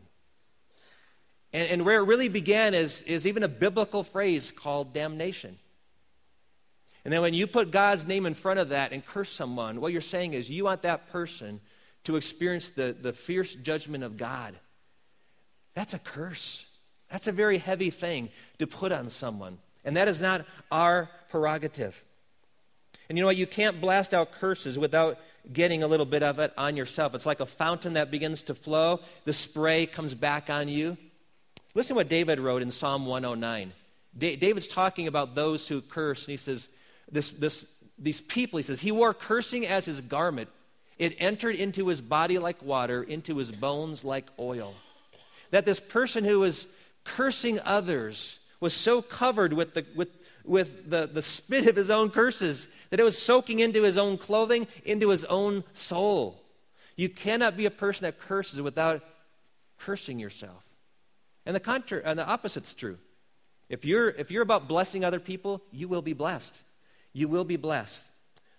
And, 1.54 1.70
and 1.70 1.86
where 1.86 2.00
it 2.00 2.04
really 2.04 2.30
began 2.30 2.74
is, 2.74 3.02
is 3.04 3.26
even 3.26 3.44
a 3.44 3.48
biblical 3.48 4.04
phrase 4.04 4.52
called 4.52 4.94
damnation. 4.94 5.58
And 7.04 7.14
then 7.14 7.22
when 7.22 7.34
you 7.34 7.48
put 7.48 7.72
God's 7.72 8.06
name 8.06 8.26
in 8.26 8.36
front 8.36 8.60
of 8.60 8.70
that 8.70 8.92
and 8.92 9.06
curse 9.06 9.32
someone, 9.32 9.82
what 9.82 9.92
you're 9.92 10.02
saying 10.02 10.34
is 10.34 10.50
you 10.50 10.66
want 10.66 10.84
that 10.84 11.10
person 11.10 11.60
to 12.04 12.16
experience 12.16 12.70
the, 12.70 12.96
the 13.00 13.14
fierce 13.14 13.56
judgment 13.56 14.04
of 14.04 14.18
God. 14.18 14.56
That's 15.74 15.94
a 15.94 16.00
curse. 16.00 16.66
That's 17.10 17.28
a 17.28 17.32
very 17.32 17.58
heavy 17.58 17.90
thing 17.90 18.30
to 18.60 18.68
put 18.68 18.92
on 18.92 19.10
someone. 19.10 19.58
And 19.84 19.98
that 19.98 20.08
is 20.08 20.22
not 20.22 20.46
our 20.72 21.10
prerogative. 21.30 22.04
And 23.10 23.17
you 23.17 23.24
know 23.24 23.28
what? 23.28 23.38
You 23.38 23.48
can't 23.48 23.82
blast 23.82 24.13
out 24.13 24.32
curses 24.32 24.78
without 24.78 25.17
getting 25.52 25.84
a 25.84 25.88
little 25.88 26.06
bit 26.06 26.24
of 26.24 26.39
it 26.39 26.54
on 26.58 26.76
yourself. 26.76 27.15
It's 27.15 27.26
like 27.26 27.39
a 27.39 27.46
fountain 27.46 27.94
that 27.94 28.12
begins 28.12 28.44
to 28.44 28.56
flow, 28.56 29.00
the 29.26 29.34
spray 29.34 29.86
comes 29.86 30.13
back 30.13 30.50
on 30.50 30.67
you. 30.67 30.98
Listen 31.74 31.89
to 31.89 31.96
what 31.96 32.10
David 32.10 32.39
wrote 32.39 32.62
in 32.62 32.70
Psalm 32.70 33.06
109. 33.06 33.74
Da- 34.17 34.36
David's 34.36 34.67
talking 34.67 35.08
about 35.08 35.36
those 35.36 35.67
who 35.67 35.82
curse, 35.82 36.22
and 36.26 36.32
he 36.32 36.38
says, 36.38 36.67
this, 37.12 37.32
this, 37.32 37.65
these 37.98 38.22
people, 38.22 38.58
he 38.58 38.63
says, 38.63 38.82
he 38.82 38.91
wore 38.91 39.13
cursing 39.13 39.65
as 39.65 39.86
his 39.86 40.02
garment. 40.02 40.50
It 41.00 41.15
entered 41.17 41.56
into 41.56 41.88
his 41.88 42.02
body 42.02 42.38
like 42.38 42.62
water, 42.62 43.02
into 43.02 43.38
his 43.38 43.52
bones 43.52 44.04
like 44.04 44.28
oil. 44.38 44.74
That 45.50 45.65
this 45.65 45.80
person 45.80 46.24
who 46.24 46.39
was 46.39 46.67
cursing 47.04 47.60
others 47.62 48.38
was 48.62 48.74
so 48.74 49.02
covered 49.02 49.52
with 49.52 49.74
the, 49.74 49.86
with, 49.93 50.08
with 50.45 50.89
the, 50.89 51.10
the 51.12 51.21
spit 51.21 51.67
of 51.67 51.76
his 51.76 51.89
own 51.89 52.10
curses 52.10 52.69
that 52.89 53.00
it 53.02 53.04
was 53.04 53.21
soaking 53.21 53.60
into 53.60 53.84
his 53.84 53.97
own 53.97 54.17
clothing, 54.17 54.67
into 54.86 55.10
his 55.10 55.26
own 55.26 55.65
soul. 55.74 56.41
You 56.95 57.10
cannot 57.10 57.58
be 57.58 57.65
a 57.65 57.71
person 57.71 58.06
that 58.06 58.17
curses 58.17 58.62
without 58.62 59.04
cursing 59.78 60.19
yourself. 60.19 60.63
And 61.45 61.54
the, 61.54 61.60
contra- 61.60 62.02
and 62.06 62.17
the 62.17 62.30
opposite's 62.30 62.74
true. 62.74 62.97
If 63.67 63.84
you're, 63.84 64.10
if 64.10 64.32
you're 64.32 64.43
about 64.43 64.69
blessing 64.69 65.04
other 65.04 65.19
people, 65.19 65.62
you 65.71 65.89
will 65.89 66.02
be 66.02 66.13
blessed 66.13 66.63
you 67.13 67.28
will 67.28 67.43
be 67.43 67.58
blessed. 67.58 68.10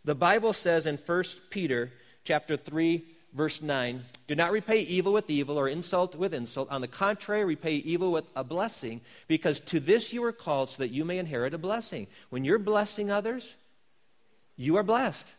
The 0.05 0.15
Bible 0.15 0.53
says 0.53 0.87
in 0.87 0.97
1 0.97 1.25
Peter 1.51 1.93
chapter 2.25 2.57
3 2.57 3.05
verse 3.35 3.63
9, 3.63 4.05
do 4.27 4.35
not 4.35 4.53
repay 4.53 4.81
evil 4.81 5.13
with 5.13 5.31
evil 5.31 5.59
or 5.59 5.69
insult 5.69 6.15
with 6.15 6.35
insult. 6.35 6.71
On 6.71 6.81
the 6.81 6.89
contrary, 6.89 7.45
repay 7.45 7.75
evil 7.77 8.13
with 8.13 8.25
a 8.37 8.45
blessing, 8.45 9.01
because 9.27 9.61
to 9.61 9.81
this 9.81 10.13
you 10.13 10.23
are 10.25 10.33
called 10.33 10.71
so 10.71 10.83
that 10.83 10.91
you 10.91 11.05
may 11.05 11.19
inherit 11.19 11.55
a 11.55 11.59
blessing. 11.59 12.07
When 12.31 12.45
you're 12.45 12.59
blessing 12.59 13.11
others, 13.11 13.55
you 14.57 14.77
are 14.77 14.83
blessed. 14.83 15.33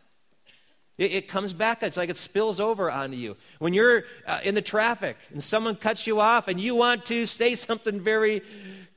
It, 0.98 1.12
it 1.12 1.28
comes 1.28 1.52
back, 1.52 1.82
it's 1.82 1.96
like 1.96 2.10
it 2.10 2.16
spills 2.16 2.60
over 2.60 2.90
onto 2.90 3.16
you. 3.16 3.36
When 3.58 3.74
you're 3.74 4.04
uh, 4.26 4.40
in 4.42 4.54
the 4.54 4.62
traffic 4.62 5.16
and 5.32 5.42
someone 5.42 5.76
cuts 5.76 6.06
you 6.06 6.20
off 6.20 6.48
and 6.48 6.60
you 6.60 6.74
want 6.74 7.06
to 7.06 7.26
say 7.26 7.54
something 7.54 8.00
very 8.00 8.42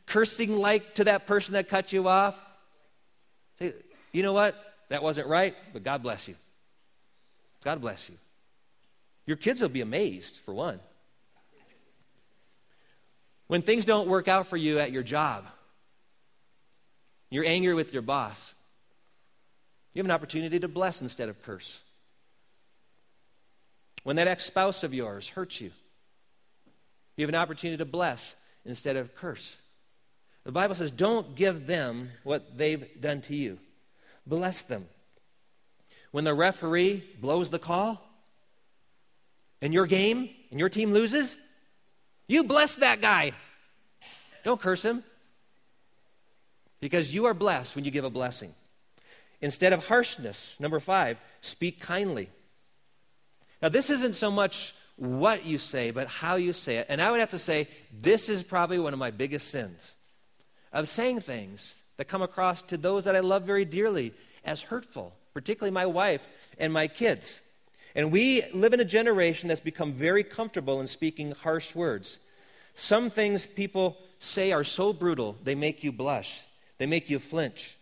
cursing 0.06 0.58
like 0.58 0.96
to 0.96 1.06
that 1.06 1.28
person 1.28 1.54
that 1.54 1.68
cut 1.68 1.94
you 1.94 2.08
off, 2.08 2.36
say, 3.60 3.74
you 4.12 4.24
know 4.24 4.34
what? 4.34 4.56
That 4.90 5.04
wasn't 5.04 5.28
right, 5.28 5.56
but 5.74 5.84
God 5.84 6.04
bless 6.04 6.28
you. 6.28 6.36
God 7.64 7.82
bless 7.82 8.10
you. 8.10 8.18
Your 9.28 9.38
kids 9.38 9.62
will 9.62 9.70
be 9.70 9.82
amazed, 9.82 10.40
for 10.46 10.54
one. 10.54 10.80
When 13.46 13.62
things 13.62 13.86
don't 13.86 14.08
work 14.08 14.28
out 14.28 14.48
for 14.48 14.58
you 14.58 14.80
at 14.80 14.92
your 14.92 15.04
job, 15.04 15.46
you're 17.30 17.46
angry 17.46 17.76
with 17.76 17.94
your 17.94 18.02
boss, 18.02 18.56
you 19.94 20.00
have 20.00 20.06
an 20.06 20.12
opportunity 20.12 20.60
to 20.60 20.68
bless 20.68 21.02
instead 21.02 21.30
of 21.30 21.42
curse. 21.44 21.82
When 24.04 24.16
that 24.16 24.28
ex 24.28 24.46
spouse 24.46 24.84
of 24.84 24.94
yours 24.94 25.30
hurts 25.30 25.62
you, 25.62 25.72
you 27.16 27.24
have 27.24 27.30
an 27.30 27.36
opportunity 27.36 27.78
to 27.78 27.86
bless 27.86 28.36
instead 28.66 28.96
of 28.96 29.16
curse. 29.16 29.56
The 30.44 30.52
Bible 30.52 30.76
says, 30.76 30.92
don't 30.92 31.36
give 31.36 31.68
them 31.68 32.10
what 32.24 32.58
they've 32.58 32.88
done 33.02 33.22
to 33.24 33.36
you 33.36 33.60
bless 34.28 34.62
them. 34.62 34.88
When 36.12 36.24
the 36.24 36.34
referee 36.34 37.04
blows 37.20 37.50
the 37.50 37.60
call 37.60 38.07
and 39.62 39.74
your 39.74 39.86
game 39.86 40.30
and 40.52 40.60
your 40.60 40.70
team 40.70 40.92
loses, 40.92 41.38
you 42.28 42.44
bless 42.44 42.76
that 42.78 43.02
guy. 43.02 43.34
Don't 44.44 44.62
curse 44.62 44.84
him 44.84 45.04
because 46.80 47.14
you 47.14 47.26
are 47.26 47.34
blessed 47.34 47.76
when 47.76 47.86
you 47.86 47.92
give 47.92 48.06
a 48.06 48.10
blessing. 48.10 48.54
Instead 49.42 49.74
of 49.74 49.86
harshness, 49.86 50.56
number 50.60 50.80
five, 50.80 51.18
speak 51.42 51.80
kindly. 51.80 52.30
Now, 53.62 53.70
this 53.70 53.90
isn't 53.90 54.14
so 54.14 54.32
much 54.32 54.74
what 54.96 55.46
you 55.46 55.58
say, 55.58 55.92
but 55.92 56.08
how 56.08 56.36
you 56.36 56.54
say 56.54 56.78
it. 56.78 56.88
And 56.90 57.02
I 57.02 57.12
would 57.12 57.20
have 57.20 57.30
to 57.30 57.40
say, 57.40 57.68
this 57.92 58.30
is 58.30 58.44
probably 58.44 58.80
one 58.80 58.94
of 58.94 59.00
my 59.00 59.12
biggest 59.12 59.50
sins 59.50 59.92
of 60.74 60.88
saying 60.88 61.22
things 61.22 61.76
that 61.98 62.06
come 62.06 62.22
across 62.22 62.62
to 62.64 62.78
those 62.78 63.06
that 63.06 63.16
I 63.16 63.20
love 63.20 63.44
very 63.44 63.66
dearly 63.66 64.14
as 64.44 64.62
hurtful, 64.62 65.14
particularly 65.34 65.72
my 65.72 65.86
wife 65.86 66.28
and 66.58 66.74
my 66.74 66.88
kids. 66.88 67.42
And 67.98 68.12
we 68.12 68.44
live 68.54 68.74
in 68.74 68.80
a 68.80 68.86
generation 68.86 69.50
that's 69.50 69.60
become 69.60 69.92
very 69.92 70.24
comfortable 70.24 70.80
in 70.80 70.88
speaking 70.88 71.32
harsh 71.32 71.74
words. 71.74 72.20
Some 72.76 73.10
things 73.10 73.48
people 73.48 73.98
say 74.20 74.52
are 74.52 74.64
so 74.64 74.94
brutal, 74.94 75.36
they 75.44 75.56
make 75.56 75.84
you 75.84 75.92
blush, 75.92 76.42
they 76.78 76.86
make 76.86 77.10
you 77.10 77.18
flinch. 77.18 77.76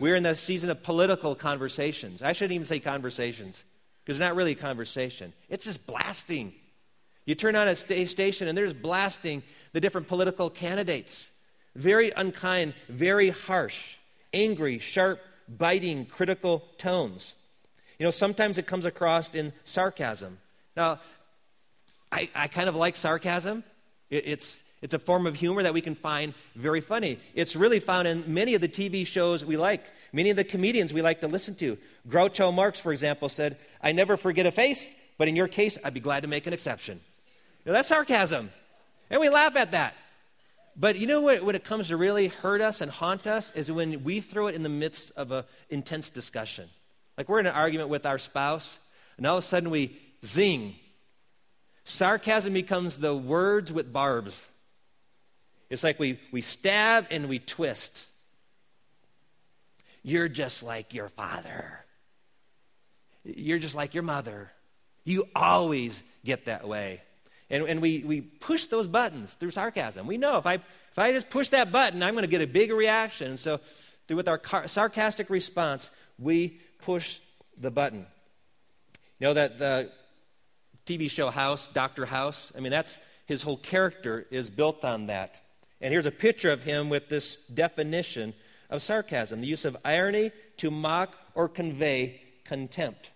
We're 0.00 0.16
in 0.16 0.22
the 0.22 0.34
season 0.34 0.70
of 0.70 0.82
political 0.82 1.34
conversations. 1.34 2.22
I 2.22 2.32
shouldn't 2.32 2.54
even 2.54 2.64
say 2.64 2.80
conversations, 2.80 3.62
because 4.02 4.16
it's 4.16 4.24
not 4.26 4.36
really 4.36 4.52
a 4.52 4.56
conversation. 4.56 5.34
It's 5.50 5.64
just 5.64 5.86
blasting. 5.86 6.54
You 7.26 7.34
turn 7.34 7.54
on 7.54 7.68
a 7.68 7.76
station 7.76 8.48
and 8.48 8.56
there's 8.56 8.74
blasting 8.74 9.42
the 9.74 9.80
different 9.80 10.08
political 10.08 10.48
candidates. 10.48 11.28
Very 11.76 12.10
unkind, 12.10 12.72
very 12.88 13.28
harsh, 13.28 13.96
angry, 14.32 14.78
sharp, 14.78 15.20
biting, 15.46 16.06
critical 16.06 16.64
tones. 16.78 17.34
You 18.02 18.08
know, 18.08 18.10
sometimes 18.10 18.58
it 18.58 18.66
comes 18.66 18.84
across 18.84 19.32
in 19.32 19.52
sarcasm. 19.62 20.38
Now, 20.76 20.98
I, 22.10 22.28
I 22.34 22.48
kind 22.48 22.68
of 22.68 22.74
like 22.74 22.96
sarcasm. 22.96 23.62
It, 24.10 24.24
it's, 24.26 24.64
It's 24.82 24.92
a 24.92 24.98
form 24.98 25.24
of 25.24 25.36
humor 25.36 25.62
that 25.62 25.72
we 25.72 25.82
can 25.82 25.94
find 25.94 26.34
very 26.56 26.80
funny. 26.80 27.20
It's 27.36 27.54
really 27.54 27.78
found 27.78 28.08
in 28.08 28.24
many 28.34 28.54
of 28.56 28.60
the 28.60 28.66
TV 28.66 29.06
shows 29.06 29.44
we 29.44 29.56
like, 29.56 29.84
many 30.12 30.30
of 30.30 30.36
the 30.36 30.42
comedians 30.42 30.92
we 30.92 31.00
like 31.00 31.20
to 31.20 31.28
listen 31.28 31.54
to. 31.54 31.78
Groucho 32.08 32.52
Marx, 32.52 32.80
for 32.80 32.92
example, 32.92 33.28
said, 33.28 33.56
I 33.80 33.92
never 33.92 34.16
forget 34.16 34.46
a 34.46 34.50
face, 34.50 34.84
but 35.16 35.28
in 35.28 35.36
your 35.36 35.46
case, 35.46 35.78
I'd 35.84 35.94
be 35.94 36.00
glad 36.00 36.22
to 36.22 36.28
make 36.28 36.48
an 36.48 36.52
exception. 36.52 37.00
Know, 37.64 37.72
that's 37.72 37.86
sarcasm. 37.86 38.50
And 39.10 39.20
we 39.20 39.28
laugh 39.28 39.54
at 39.54 39.70
that. 39.70 39.94
But 40.74 40.98
you 40.98 41.06
know 41.06 41.20
what, 41.20 41.44
when 41.44 41.54
it 41.54 41.62
comes 41.62 41.86
to 41.86 41.96
really 41.96 42.26
hurt 42.26 42.62
us 42.62 42.80
and 42.80 42.90
haunt 42.90 43.28
us 43.28 43.52
is 43.54 43.70
when 43.70 44.02
we 44.02 44.18
throw 44.18 44.48
it 44.48 44.56
in 44.56 44.64
the 44.64 44.68
midst 44.68 45.12
of 45.12 45.30
an 45.30 45.44
intense 45.70 46.10
discussion. 46.10 46.68
Like 47.16 47.28
we're 47.28 47.40
in 47.40 47.46
an 47.46 47.54
argument 47.54 47.88
with 47.88 48.06
our 48.06 48.18
spouse, 48.18 48.78
and 49.16 49.26
all 49.26 49.38
of 49.38 49.44
a 49.44 49.46
sudden 49.46 49.70
we 49.70 49.98
zing. 50.24 50.74
Sarcasm 51.84 52.52
becomes 52.52 52.98
the 52.98 53.14
words 53.14 53.72
with 53.72 53.92
barbs. 53.92 54.48
It's 55.68 55.82
like 55.82 55.98
we, 55.98 56.20
we 56.30 56.42
stab 56.42 57.06
and 57.10 57.28
we 57.28 57.38
twist. 57.38 58.06
You're 60.02 60.28
just 60.28 60.62
like 60.62 60.94
your 60.94 61.08
father. 61.08 61.84
You're 63.24 63.58
just 63.58 63.74
like 63.74 63.94
your 63.94 64.02
mother. 64.02 64.50
You 65.04 65.28
always 65.34 66.02
get 66.24 66.44
that 66.46 66.66
way. 66.66 67.00
And, 67.50 67.64
and 67.64 67.82
we, 67.82 68.02
we 68.04 68.20
push 68.20 68.66
those 68.66 68.86
buttons 68.86 69.34
through 69.34 69.50
sarcasm. 69.50 70.06
We 70.06 70.16
know 70.16 70.38
if 70.38 70.46
I, 70.46 70.54
if 70.54 70.98
I 70.98 71.12
just 71.12 71.30
push 71.30 71.50
that 71.50 71.70
button, 71.70 72.02
I'm 72.02 72.14
going 72.14 72.22
to 72.22 72.28
get 72.30 72.40
a 72.40 72.46
big 72.46 72.72
reaction. 72.72 73.28
And 73.28 73.38
so, 73.38 73.60
through, 74.08 74.16
with 74.16 74.28
our 74.28 74.38
car, 74.38 74.68
sarcastic 74.68 75.30
response, 75.30 75.90
we 76.18 76.60
push 76.82 77.20
the 77.56 77.70
button. 77.70 78.06
You 79.18 79.28
know 79.28 79.34
that 79.34 79.52
uh, 79.54 79.56
the 79.56 79.90
TV 80.86 81.10
show 81.10 81.30
House, 81.30 81.68
Dr. 81.72 82.06
House? 82.06 82.52
I 82.56 82.60
mean, 82.60 82.72
that's 82.72 82.98
his 83.26 83.42
whole 83.42 83.56
character 83.56 84.26
is 84.30 84.50
built 84.50 84.84
on 84.84 85.06
that. 85.06 85.40
And 85.80 85.92
here's 85.92 86.06
a 86.06 86.12
picture 86.12 86.50
of 86.50 86.62
him 86.62 86.88
with 86.88 87.08
this 87.08 87.36
definition 87.36 88.34
of 88.70 88.82
sarcasm 88.82 89.40
the 89.40 89.46
use 89.46 89.64
of 89.64 89.76
irony 89.84 90.32
to 90.56 90.70
mock 90.70 91.14
or 91.34 91.48
convey 91.48 92.20
contempt. 92.44 93.10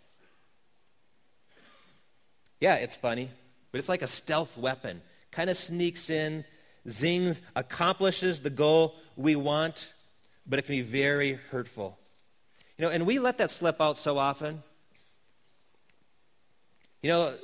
Yeah, 2.60 2.76
it's 2.76 2.96
funny, 2.96 3.30
but 3.70 3.78
it's 3.78 3.88
like 3.88 4.02
a 4.02 4.06
stealth 4.06 4.56
weapon. 4.56 5.02
Kind 5.30 5.50
of 5.50 5.56
sneaks 5.56 6.08
in, 6.08 6.44
zings, 6.88 7.40
accomplishes 7.54 8.40
the 8.40 8.50
goal 8.50 8.94
we 9.16 9.36
want, 9.36 9.92
but 10.46 10.58
it 10.58 10.62
can 10.62 10.74
be 10.74 10.82
very 10.82 11.34
hurtful. 11.50 11.98
You 12.78 12.84
know, 12.84 12.90
and 12.90 13.06
we 13.06 13.18
let 13.18 13.38
that 13.38 13.50
slip 13.50 13.80
out 13.80 13.96
so 13.96 14.18
often. 14.18 14.62
You 17.02 17.10
know, 17.10 17.34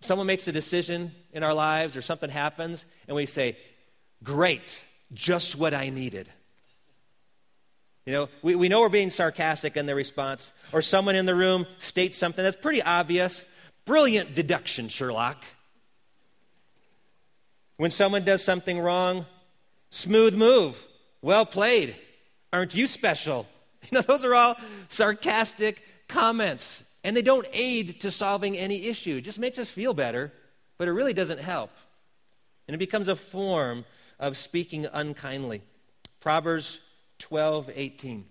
someone 0.00 0.26
makes 0.26 0.46
a 0.48 0.52
decision 0.52 1.12
in 1.32 1.42
our 1.42 1.54
lives 1.54 1.96
or 1.96 2.02
something 2.02 2.30
happens, 2.30 2.84
and 3.06 3.16
we 3.16 3.26
say, 3.26 3.56
Great, 4.22 4.82
just 5.14 5.56
what 5.56 5.74
I 5.74 5.90
needed. 5.90 6.28
You 8.04 8.12
know, 8.14 8.28
we, 8.42 8.54
we 8.54 8.68
know 8.68 8.80
we're 8.80 8.88
being 8.88 9.10
sarcastic 9.10 9.76
in 9.76 9.86
the 9.86 9.94
response, 9.94 10.52
or 10.72 10.82
someone 10.82 11.14
in 11.14 11.26
the 11.26 11.34
room 11.34 11.66
states 11.78 12.16
something 12.16 12.42
that's 12.42 12.56
pretty 12.56 12.82
obvious. 12.82 13.44
Brilliant 13.84 14.34
deduction, 14.34 14.88
Sherlock. 14.88 15.44
When 17.76 17.90
someone 17.90 18.24
does 18.24 18.42
something 18.42 18.80
wrong, 18.80 19.26
smooth 19.90 20.34
move, 20.34 20.82
well 21.22 21.46
played. 21.46 21.96
Aren't 22.52 22.74
you 22.74 22.86
special? 22.86 23.46
You 23.90 23.98
know, 23.98 24.02
those 24.02 24.24
are 24.24 24.34
all 24.34 24.56
sarcastic 24.88 25.82
comments, 26.08 26.82
and 27.04 27.16
they 27.16 27.22
don't 27.22 27.46
aid 27.52 28.00
to 28.00 28.10
solving 28.10 28.56
any 28.56 28.86
issue. 28.86 29.16
It 29.16 29.22
just 29.22 29.38
makes 29.38 29.58
us 29.58 29.70
feel 29.70 29.94
better, 29.94 30.32
but 30.78 30.88
it 30.88 30.92
really 30.92 31.12
doesn't 31.12 31.40
help. 31.40 31.70
And 32.66 32.74
it 32.74 32.78
becomes 32.78 33.08
a 33.08 33.16
form 33.16 33.84
of 34.18 34.36
speaking 34.36 34.86
unkindly. 34.92 35.62
Proverbs 36.20 36.80
12, 37.18 37.70
18. 37.74 38.24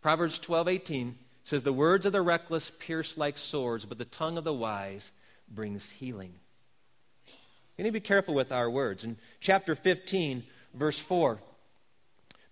Proverbs 0.00 0.38
12, 0.38 0.68
18 0.68 1.18
says, 1.44 1.62
The 1.62 1.72
words 1.72 2.06
of 2.06 2.12
the 2.12 2.22
reckless 2.22 2.72
pierce 2.78 3.16
like 3.16 3.38
swords, 3.38 3.84
but 3.84 3.98
the 3.98 4.04
tongue 4.04 4.38
of 4.38 4.44
the 4.44 4.52
wise 4.52 5.12
brings 5.48 5.90
healing. 5.90 6.34
We 7.76 7.84
need 7.84 7.90
to 7.90 7.92
be 7.92 8.00
careful 8.00 8.34
with 8.34 8.52
our 8.52 8.68
words. 8.68 9.04
In 9.04 9.16
chapter 9.40 9.74
15, 9.74 10.44
verse 10.74 10.98
4, 10.98 11.38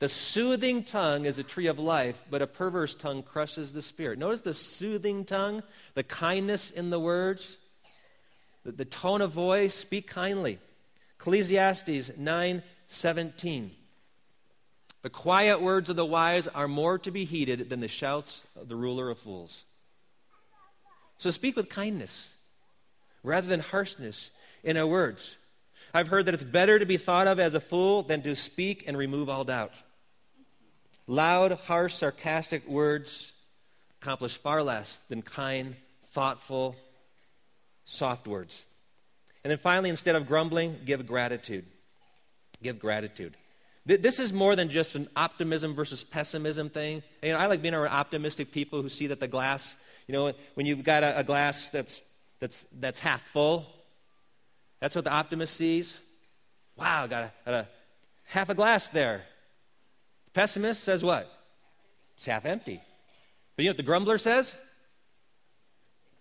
the 0.01 0.09
soothing 0.09 0.83
tongue 0.83 1.27
is 1.27 1.39
a 1.39 1.43
tree 1.43 1.67
of 1.67 1.79
life, 1.79 2.23
but 2.31 2.41
a 2.41 2.47
perverse 2.47 2.95
tongue 2.95 3.23
crushes 3.23 3.73
the 3.73 3.83
spirit. 3.83 4.19
Notice 4.19 4.41
the 4.41 4.55
soothing 4.55 5.27
tongue, 5.27 5.63
the 5.93 6.03
kindness 6.03 6.71
in 6.71 6.89
the 6.89 6.99
words, 6.99 7.59
the, 8.65 8.73
the 8.73 8.87
tone 8.87 9.21
of 9.21 9.33
voice, 9.33 9.75
speak 9.75 10.07
kindly. 10.07 10.59
Ecclesiastes 11.19 12.17
9 12.17 12.63
17. 12.89 13.71
The 15.03 15.11
quiet 15.11 15.61
words 15.61 15.91
of 15.91 15.97
the 15.97 16.05
wise 16.05 16.47
are 16.47 16.67
more 16.67 16.99
to 17.01 17.11
be 17.11 17.27
heeded 17.27 17.69
than 17.69 17.81
the 17.81 17.89
shouts 17.89 18.43
of 18.59 18.69
the 18.69 18.77
ruler 18.77 19.11
of 19.11 19.19
fools. 19.19 19.65
So 21.19 21.31
speak 21.31 21.57
with 21.57 21.69
kindness 21.69 22.35
rather 23.23 23.47
than 23.47 23.61
harshness 23.61 24.31
in 24.65 24.79
our 24.79 24.87
words. 24.87 25.37
I've 25.93 26.09
heard 26.09 26.25
that 26.27 26.35
it's 26.35 26.45
better 26.45 26.79
to 26.79 26.87
be 26.87 26.97
thought 26.97 27.27
of 27.27 27.39
as 27.39 27.55
a 27.55 27.61
fool 27.61 28.03
than 28.03 28.23
to 28.23 28.35
speak 28.35 28.85
and 28.87 28.97
remove 28.97 29.29
all 29.29 29.45
doubt. 29.45 29.83
Loud, 31.11 31.51
harsh, 31.66 31.94
sarcastic 31.94 32.68
words 32.68 33.33
accomplish 34.01 34.37
far 34.37 34.62
less 34.62 35.01
than 35.09 35.23
kind, 35.23 35.75
thoughtful, 36.05 36.77
soft 37.85 38.29
words. 38.29 38.64
And 39.42 39.51
then 39.51 39.59
finally, 39.59 39.90
instead 39.90 40.14
of 40.14 40.29
grumbling, 40.29 40.77
give 40.85 41.05
gratitude. 41.09 41.64
Give 42.62 42.79
gratitude. 42.79 43.37
This 43.85 44.20
is 44.20 44.33
more 44.33 44.55
than 44.55 44.70
just 44.70 44.94
an 44.94 45.09
optimism 45.16 45.75
versus 45.75 46.05
pessimism 46.05 46.70
thing. 46.70 47.03
You 47.25 47.31
know, 47.31 47.38
I 47.38 47.46
like 47.46 47.61
being 47.61 47.75
around 47.75 47.92
optimistic 47.92 48.53
people 48.53 48.81
who 48.81 48.88
see 48.88 49.09
that 49.09 49.18
the 49.18 49.27
glass, 49.27 49.75
you 50.07 50.12
know, 50.12 50.33
when 50.55 50.64
you've 50.64 50.85
got 50.85 51.03
a, 51.03 51.18
a 51.18 51.25
glass 51.25 51.70
that's, 51.70 52.01
that's, 52.38 52.64
that's 52.79 53.01
half 53.01 53.23
full, 53.23 53.66
that's 54.79 54.94
what 54.94 55.03
the 55.03 55.11
optimist 55.11 55.57
sees. 55.57 55.99
Wow, 56.77 57.09
got 57.09 57.25
a, 57.25 57.33
got 57.44 57.55
a 57.55 57.68
half 58.27 58.49
a 58.49 58.55
glass 58.55 58.87
there. 58.87 59.25
Pessimist 60.35 60.83
says 60.85 61.03
what? 61.03 61.31
It's 62.16 62.27
half 62.27 62.45
empty. 62.45 62.81
But 63.57 63.62
you 63.64 63.69
know 63.69 63.73
what 63.73 63.77
the 63.79 63.83
grumbler 63.83 64.19
says? 64.19 64.53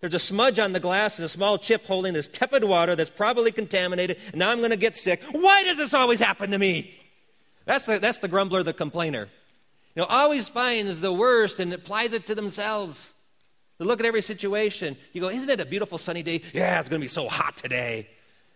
There's 0.00 0.14
a 0.14 0.18
smudge 0.18 0.58
on 0.58 0.72
the 0.72 0.80
glass 0.80 1.18
and 1.18 1.26
a 1.26 1.28
small 1.28 1.58
chip 1.58 1.86
holding 1.86 2.14
this 2.14 2.26
tepid 2.26 2.64
water 2.64 2.96
that's 2.96 3.10
probably 3.10 3.52
contaminated, 3.52 4.18
and 4.28 4.36
now 4.36 4.50
I'm 4.50 4.58
going 4.58 4.70
to 4.70 4.76
get 4.76 4.96
sick. 4.96 5.22
Why 5.30 5.62
does 5.62 5.76
this 5.76 5.92
always 5.92 6.20
happen 6.20 6.50
to 6.52 6.58
me? 6.58 6.98
That's 7.66 7.84
the, 7.84 7.98
that's 7.98 8.18
the 8.18 8.28
grumbler, 8.28 8.62
the 8.62 8.72
complainer. 8.72 9.28
You 9.94 10.02
know, 10.02 10.06
always 10.06 10.48
finds 10.48 11.00
the 11.00 11.12
worst 11.12 11.60
and 11.60 11.72
applies 11.72 12.12
it 12.12 12.26
to 12.26 12.34
themselves. 12.34 13.10
They 13.78 13.84
look 13.84 14.00
at 14.00 14.06
every 14.06 14.22
situation. 14.22 14.96
You 15.12 15.20
go, 15.20 15.28
isn't 15.28 15.50
it 15.50 15.60
a 15.60 15.66
beautiful 15.66 15.98
sunny 15.98 16.22
day? 16.22 16.42
Yeah, 16.54 16.78
it's 16.80 16.88
going 16.88 17.00
to 17.00 17.04
be 17.04 17.08
so 17.08 17.28
hot 17.28 17.56
today. 17.56 18.08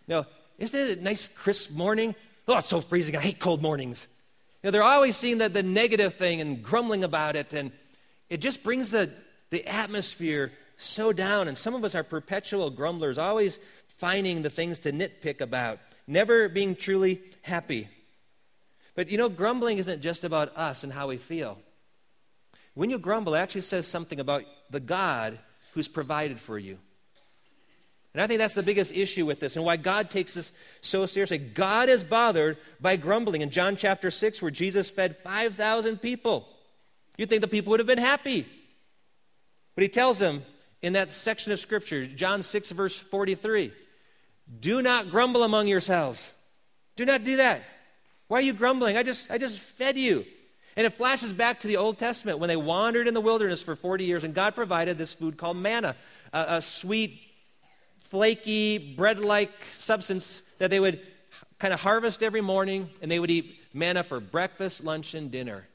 You 0.07 0.15
know, 0.15 0.27
isn't 0.59 0.79
it 0.79 0.99
a 0.99 1.03
nice 1.03 1.29
crisp 1.29 1.71
morning? 1.73 2.15
Oh, 2.49 2.57
it's 2.59 2.69
so 2.69 2.81
freezing. 2.81 3.17
I 3.17 3.21
hate 3.21 3.39
cold 3.39 3.61
mornings. 3.61 4.07
You 4.65 4.69
know, 4.69 4.71
they're 4.71 4.83
always 4.83 5.15
seeing 5.15 5.37
the, 5.37 5.51
the 5.51 5.63
negative 5.63 6.15
thing 6.15 6.41
and 6.41 6.63
grumbling 6.63 7.05
about 7.05 7.37
it, 7.37 7.53
and 7.53 7.71
it 8.31 8.39
just 8.39 8.63
brings 8.63 8.91
the, 8.91 9.13
the 9.51 9.67
atmosphere 9.67 10.53
so 10.79 11.13
down. 11.13 11.49
And 11.49 11.59
some 11.59 11.75
of 11.75 11.85
us 11.85 11.95
are 11.95 12.03
perpetual 12.03 12.71
grumblers, 12.71 13.19
always 13.19 13.59
finding 13.99 14.41
the 14.41 14.49
things 14.49 14.79
to 14.81 14.91
nitpick 14.93 15.43
about, 15.43 15.81
never 16.07 16.49
being 16.49 16.77
truly 16.77 17.21
happy. 17.43 17.89
But 18.95 19.11
you 19.11 19.19
know, 19.19 19.29
grumbling 19.29 19.77
isn't 19.77 20.01
just 20.01 20.25
about 20.25 20.57
us 20.57 20.83
and 20.83 20.91
how 20.91 21.09
we 21.09 21.19
feel. 21.19 21.59
When 22.73 22.89
you 22.89 22.99
grumble, 22.99 23.35
it 23.35 23.41
actually 23.41 23.61
says 23.61 23.87
something 23.87 24.19
about 24.19 24.45
the 24.71 24.81
God 24.81 25.39
who's 25.75 25.89
provided 25.89 26.41
for 26.41 26.59
you. 26.59 26.79
And 28.15 28.23
I 28.23 28.27
think 28.29 28.39
that's 28.39 28.55
the 28.55 28.63
biggest 28.63 28.93
issue 28.95 29.27
with 29.27 29.41
this 29.41 29.57
and 29.57 29.65
why 29.65 29.77
God 29.77 30.09
takes 30.09 30.35
this 30.35 30.53
so 30.81 31.05
seriously. 31.05 31.39
God 31.39 31.89
is 31.89 32.05
bothered 32.05 32.57
by 32.81 32.97
grumbling. 32.97 33.43
In 33.43 33.51
John 33.51 33.75
chapter 33.77 34.11
6, 34.11 34.41
where 34.41 34.53
Jesus 34.53 34.89
fed 34.89 35.17
5,000 35.17 36.01
people, 36.01 36.49
you'd 37.19 37.29
think 37.29 37.41
the 37.41 37.49
people 37.49 37.73
would 37.73 37.81
have 37.81 37.89
been 37.89 37.99
happy. 37.99 38.47
But 39.75 39.83
he 39.83 39.89
tells 39.89 40.19
them, 40.19 40.45
in 40.85 40.93
that 40.93 41.11
section 41.11 41.51
of 41.51 41.59
Scripture, 41.59 42.07
John 42.07 42.43
6, 42.43 42.71
verse 42.73 42.99
43. 42.99 43.73
Do 44.61 44.83
not 44.83 45.11
grumble 45.11 45.43
among 45.43 45.67
yourselves. 45.67 46.31
Do 46.95 47.07
not 47.07 47.25
do 47.25 47.37
that. 47.37 47.63
Why 48.29 48.39
are 48.39 48.43
you 48.43 48.53
grumbling? 48.53 48.95
I 48.95 49.03
just, 49.03 49.31
I 49.31 49.39
just 49.39 49.59
fed 49.59 49.97
you. 49.97 50.27
And 50.77 50.87
it 50.87 50.91
flashes 50.91 51.33
back 51.33 51.61
to 51.61 51.69
the 51.69 51.79
Old 51.79 51.97
Testament 51.97 52.39
when 52.39 52.49
they 52.49 52.57
wandered 52.57 53.09
in 53.09 53.15
the 53.15 53.23
wilderness 53.23 53.63
for 53.63 53.75
40 53.75 54.05
years, 54.05 54.25
and 54.25 54.35
God 54.35 54.55
provided 54.55 54.99
this 54.99 55.15
food 55.15 55.39
called 55.39 55.57
manna, 55.57 55.97
a, 56.35 56.57
a 56.57 56.61
sweet, 56.61 57.19
flaky, 58.15 58.79
bread 58.79 59.19
like 59.19 59.51
substance 59.73 60.45
that 60.59 60.71
they 60.71 60.79
would 60.79 61.01
kind 61.59 61.75
of 61.75 61.81
harvest 61.81 62.23
every 62.23 62.41
morning, 62.41 62.89
and 63.03 63.11
they 63.11 63.19
would 63.19 63.29
eat 63.29 63.57
manna 63.73 64.05
for 64.05 64.21
breakfast, 64.21 64.85
lunch, 64.85 65.15
and 65.15 65.33
dinner. 65.33 65.67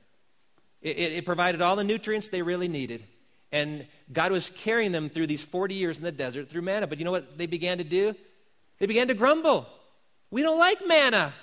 It, 0.82 0.98
it, 0.98 1.12
it 1.16 1.26
provided 1.26 1.62
all 1.62 1.76
the 1.76 1.84
nutrients 1.84 2.30
they 2.30 2.42
really 2.42 2.70
needed. 2.70 3.04
And 3.52 3.86
God 4.14 4.32
was 4.32 4.52
carrying 4.56 4.94
them 4.94 5.10
through 5.10 5.28
these 5.28 5.42
40 5.42 5.76
years 5.76 5.98
in 5.98 6.04
the 6.06 6.14
desert 6.14 6.50
through 6.50 6.62
manna. 6.62 6.88
But 6.88 7.00
you 7.00 7.04
know 7.04 7.12
what 7.12 7.38
they 7.38 7.46
began 7.46 7.80
to 7.80 7.84
do? 7.84 8.16
They 8.78 8.86
began 8.86 9.10
to 9.10 9.14
grumble. 9.14 9.68
We 10.32 10.42
don't 10.42 10.60
like 10.60 10.88
manna. 10.88 11.34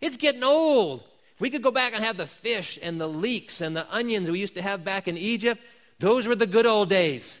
It's 0.00 0.16
getting 0.16 0.42
old. 0.42 1.04
If 1.36 1.40
we 1.40 1.50
could 1.50 1.62
go 1.62 1.70
back 1.70 1.92
and 1.94 2.02
have 2.02 2.16
the 2.16 2.26
fish 2.26 2.80
and 2.82 3.00
the 3.00 3.08
leeks 3.08 3.60
and 3.60 3.76
the 3.76 3.86
onions 3.94 4.28
we 4.28 4.40
used 4.40 4.54
to 4.54 4.62
have 4.62 4.82
back 4.82 5.06
in 5.06 5.16
Egypt, 5.16 5.62
those 6.00 6.26
were 6.26 6.34
the 6.34 6.48
good 6.48 6.66
old 6.66 6.90
days. 6.90 7.38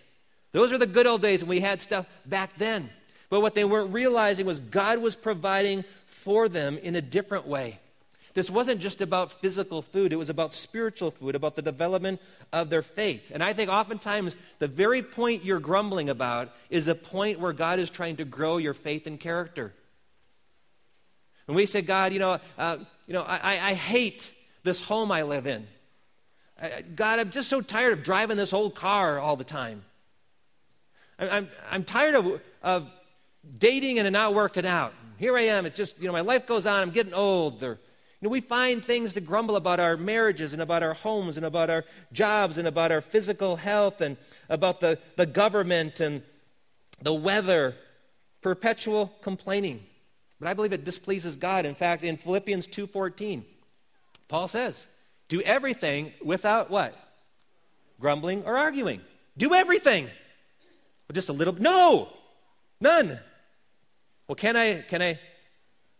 Those 0.56 0.72
were 0.72 0.78
the 0.78 0.86
good 0.86 1.06
old 1.06 1.20
days 1.20 1.42
when 1.42 1.50
we 1.50 1.60
had 1.60 1.82
stuff 1.82 2.06
back 2.24 2.56
then. 2.56 2.88
But 3.28 3.42
what 3.42 3.54
they 3.54 3.64
weren't 3.64 3.92
realizing 3.92 4.46
was 4.46 4.58
God 4.58 5.00
was 5.00 5.14
providing 5.14 5.84
for 6.06 6.48
them 6.48 6.78
in 6.78 6.96
a 6.96 7.02
different 7.02 7.46
way. 7.46 7.78
This 8.32 8.48
wasn't 8.48 8.80
just 8.80 9.02
about 9.02 9.38
physical 9.42 9.82
food, 9.82 10.14
it 10.14 10.16
was 10.16 10.30
about 10.30 10.54
spiritual 10.54 11.10
food, 11.10 11.34
about 11.34 11.56
the 11.56 11.62
development 11.62 12.22
of 12.54 12.70
their 12.70 12.80
faith. 12.80 13.30
And 13.34 13.42
I 13.42 13.52
think 13.52 13.68
oftentimes 13.68 14.34
the 14.58 14.66
very 14.66 15.02
point 15.02 15.44
you're 15.44 15.60
grumbling 15.60 16.08
about 16.08 16.50
is 16.70 16.86
the 16.86 16.94
point 16.94 17.38
where 17.38 17.52
God 17.52 17.78
is 17.78 17.90
trying 17.90 18.16
to 18.16 18.24
grow 18.24 18.56
your 18.56 18.72
faith 18.72 19.06
and 19.06 19.20
character. 19.20 19.74
When 21.44 21.56
we 21.56 21.66
say, 21.66 21.82
God, 21.82 22.14
you 22.14 22.18
know, 22.18 22.40
uh, 22.56 22.78
you 23.06 23.12
know 23.12 23.24
I, 23.24 23.72
I 23.72 23.74
hate 23.74 24.32
this 24.64 24.80
home 24.80 25.12
I 25.12 25.20
live 25.20 25.46
in. 25.46 25.66
God, 26.94 27.18
I'm 27.18 27.30
just 27.30 27.50
so 27.50 27.60
tired 27.60 27.92
of 27.92 28.02
driving 28.02 28.38
this 28.38 28.54
old 28.54 28.74
car 28.74 29.18
all 29.18 29.36
the 29.36 29.44
time. 29.44 29.82
I'm, 31.18 31.48
I'm 31.70 31.84
tired 31.84 32.14
of, 32.14 32.40
of 32.62 32.88
dating 33.58 33.98
and 33.98 34.12
not 34.12 34.34
working 34.34 34.66
out. 34.66 34.92
Here 35.18 35.36
I 35.36 35.42
am. 35.42 35.66
It's 35.66 35.76
just, 35.76 35.98
you 35.98 36.06
know, 36.06 36.12
my 36.12 36.20
life 36.20 36.46
goes 36.46 36.66
on. 36.66 36.82
I'm 36.82 36.90
getting 36.90 37.14
old. 37.14 37.62
You 37.62 37.78
know, 38.20 38.28
we 38.28 38.40
find 38.40 38.84
things 38.84 39.14
to 39.14 39.20
grumble 39.20 39.56
about 39.56 39.80
our 39.80 39.96
marriages 39.96 40.52
and 40.52 40.60
about 40.60 40.82
our 40.82 40.94
homes 40.94 41.36
and 41.36 41.46
about 41.46 41.70
our 41.70 41.84
jobs 42.12 42.58
and 42.58 42.68
about 42.68 42.92
our 42.92 43.00
physical 43.00 43.56
health 43.56 44.00
and 44.00 44.16
about 44.48 44.80
the, 44.80 44.98
the 45.16 45.26
government 45.26 46.00
and 46.00 46.22
the 47.00 47.14
weather. 47.14 47.74
Perpetual 48.42 49.12
complaining. 49.22 49.84
But 50.38 50.48
I 50.48 50.54
believe 50.54 50.72
it 50.72 50.84
displeases 50.84 51.36
God. 51.36 51.64
In 51.64 51.74
fact, 51.74 52.04
in 52.04 52.16
Philippians 52.16 52.66
2:14, 52.68 53.44
Paul 54.28 54.48
says, 54.48 54.86
"Do 55.28 55.40
everything 55.40 56.12
without 56.22 56.70
what? 56.70 56.94
Grumbling 57.98 58.44
or 58.44 58.56
arguing. 58.56 59.00
Do 59.36 59.54
everything." 59.54 60.08
Well, 61.08 61.14
just 61.14 61.28
a 61.28 61.32
little 61.32 61.54
no. 61.54 62.08
None. 62.80 63.18
Well, 64.28 64.36
can 64.36 64.56
I 64.56 64.82
can 64.82 65.02
I 65.02 65.18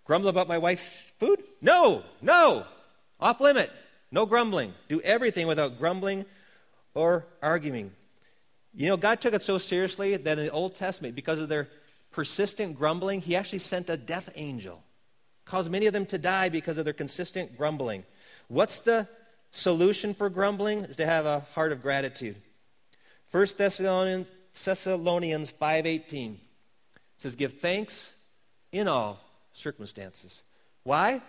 Grumble 0.06 0.28
about 0.28 0.46
my 0.46 0.58
wife's 0.58 1.12
food? 1.18 1.42
No, 1.60 2.04
no. 2.22 2.64
Off 3.18 3.40
limit. 3.40 3.70
No 4.12 4.24
grumbling. 4.24 4.72
Do 4.88 5.00
everything 5.00 5.48
without 5.48 5.78
grumbling 5.78 6.24
or 6.94 7.26
arguing. 7.42 7.90
You 8.72 8.88
know, 8.88 8.96
God 8.96 9.20
took 9.20 9.34
it 9.34 9.42
so 9.42 9.58
seriously 9.58 10.16
that 10.16 10.38
in 10.38 10.44
the 10.44 10.50
Old 10.52 10.76
Testament, 10.76 11.16
because 11.16 11.40
of 11.40 11.48
their 11.48 11.68
persistent 12.12 12.78
grumbling, 12.78 13.20
He 13.20 13.34
actually 13.34 13.58
sent 13.58 13.90
a 13.90 13.96
death 13.96 14.30
angel, 14.36 14.80
caused 15.44 15.72
many 15.72 15.86
of 15.86 15.92
them 15.92 16.06
to 16.06 16.18
die 16.18 16.50
because 16.50 16.78
of 16.78 16.84
their 16.84 16.94
consistent 16.94 17.58
grumbling. 17.58 18.04
What's 18.46 18.78
the 18.78 19.08
solution 19.50 20.14
for 20.14 20.30
grumbling? 20.30 20.84
Is 20.84 20.96
to 20.96 21.06
have 21.06 21.26
a 21.26 21.40
heart 21.54 21.72
of 21.72 21.82
gratitude. 21.82 22.36
1 23.32 23.46
Thessalonians, 23.58 24.28
Thessalonians 24.64 25.52
5.18 25.52 26.36
says, 27.16 27.34
Give 27.34 27.52
thanks 27.52 28.12
in 28.72 28.88
all 28.88 29.20
circumstances. 29.52 30.42
Why? 30.82 31.22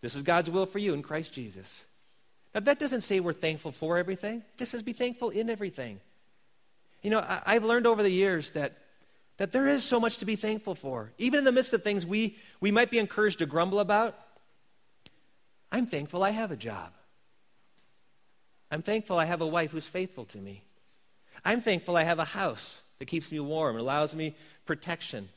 This 0.00 0.14
is 0.14 0.22
God's 0.22 0.50
will 0.50 0.66
for 0.66 0.78
you 0.78 0.94
in 0.94 1.02
Christ 1.02 1.32
Jesus. 1.32 1.84
Now, 2.54 2.60
that 2.60 2.78
doesn't 2.78 3.02
say 3.02 3.20
we're 3.20 3.32
thankful 3.32 3.72
for 3.72 3.98
everything, 3.98 4.38
it 4.38 4.58
just 4.58 4.72
says 4.72 4.82
be 4.82 4.92
thankful 4.92 5.30
in 5.30 5.50
everything. 5.50 6.00
You 7.02 7.10
know, 7.10 7.20
I, 7.20 7.54
have 7.54 7.64
learned 7.64 7.86
over 7.86 8.02
the 8.02 8.10
years 8.10 8.52
that, 8.52 8.78
that 9.36 9.52
there 9.52 9.68
is 9.68 9.84
so 9.84 10.00
much 10.00 10.18
to 10.18 10.24
be 10.24 10.34
thankful 10.34 10.74
for. 10.74 11.12
Even 11.18 11.38
in 11.38 11.44
the 11.44 11.52
midst 11.52 11.72
of 11.72 11.84
things 11.84 12.06
we, 12.06 12.36
we 12.60 12.70
might 12.70 12.90
be 12.90 12.98
encouraged 12.98 13.38
to 13.40 13.46
grumble 13.46 13.78
about, 13.78 14.18
I'm 15.70 15.86
thankful 15.86 16.24
I 16.24 16.30
have 16.30 16.50
a 16.50 16.56
job. 16.56 16.94
I'm 18.70 18.82
thankful 18.82 19.18
I 19.18 19.26
have 19.26 19.40
a 19.40 19.46
wife 19.46 19.70
who's 19.70 19.86
faithful 19.86 20.24
to 20.26 20.38
me. 20.38 20.62
I'm 21.46 21.60
thankful 21.60 21.96
I 21.96 22.02
have 22.02 22.18
a 22.18 22.24
house 22.24 22.80
that 22.98 23.04
keeps 23.06 23.30
me 23.30 23.38
warm 23.38 23.76
and 23.76 23.80
allows 23.80 24.16
me 24.16 24.34
protection. 24.64 25.28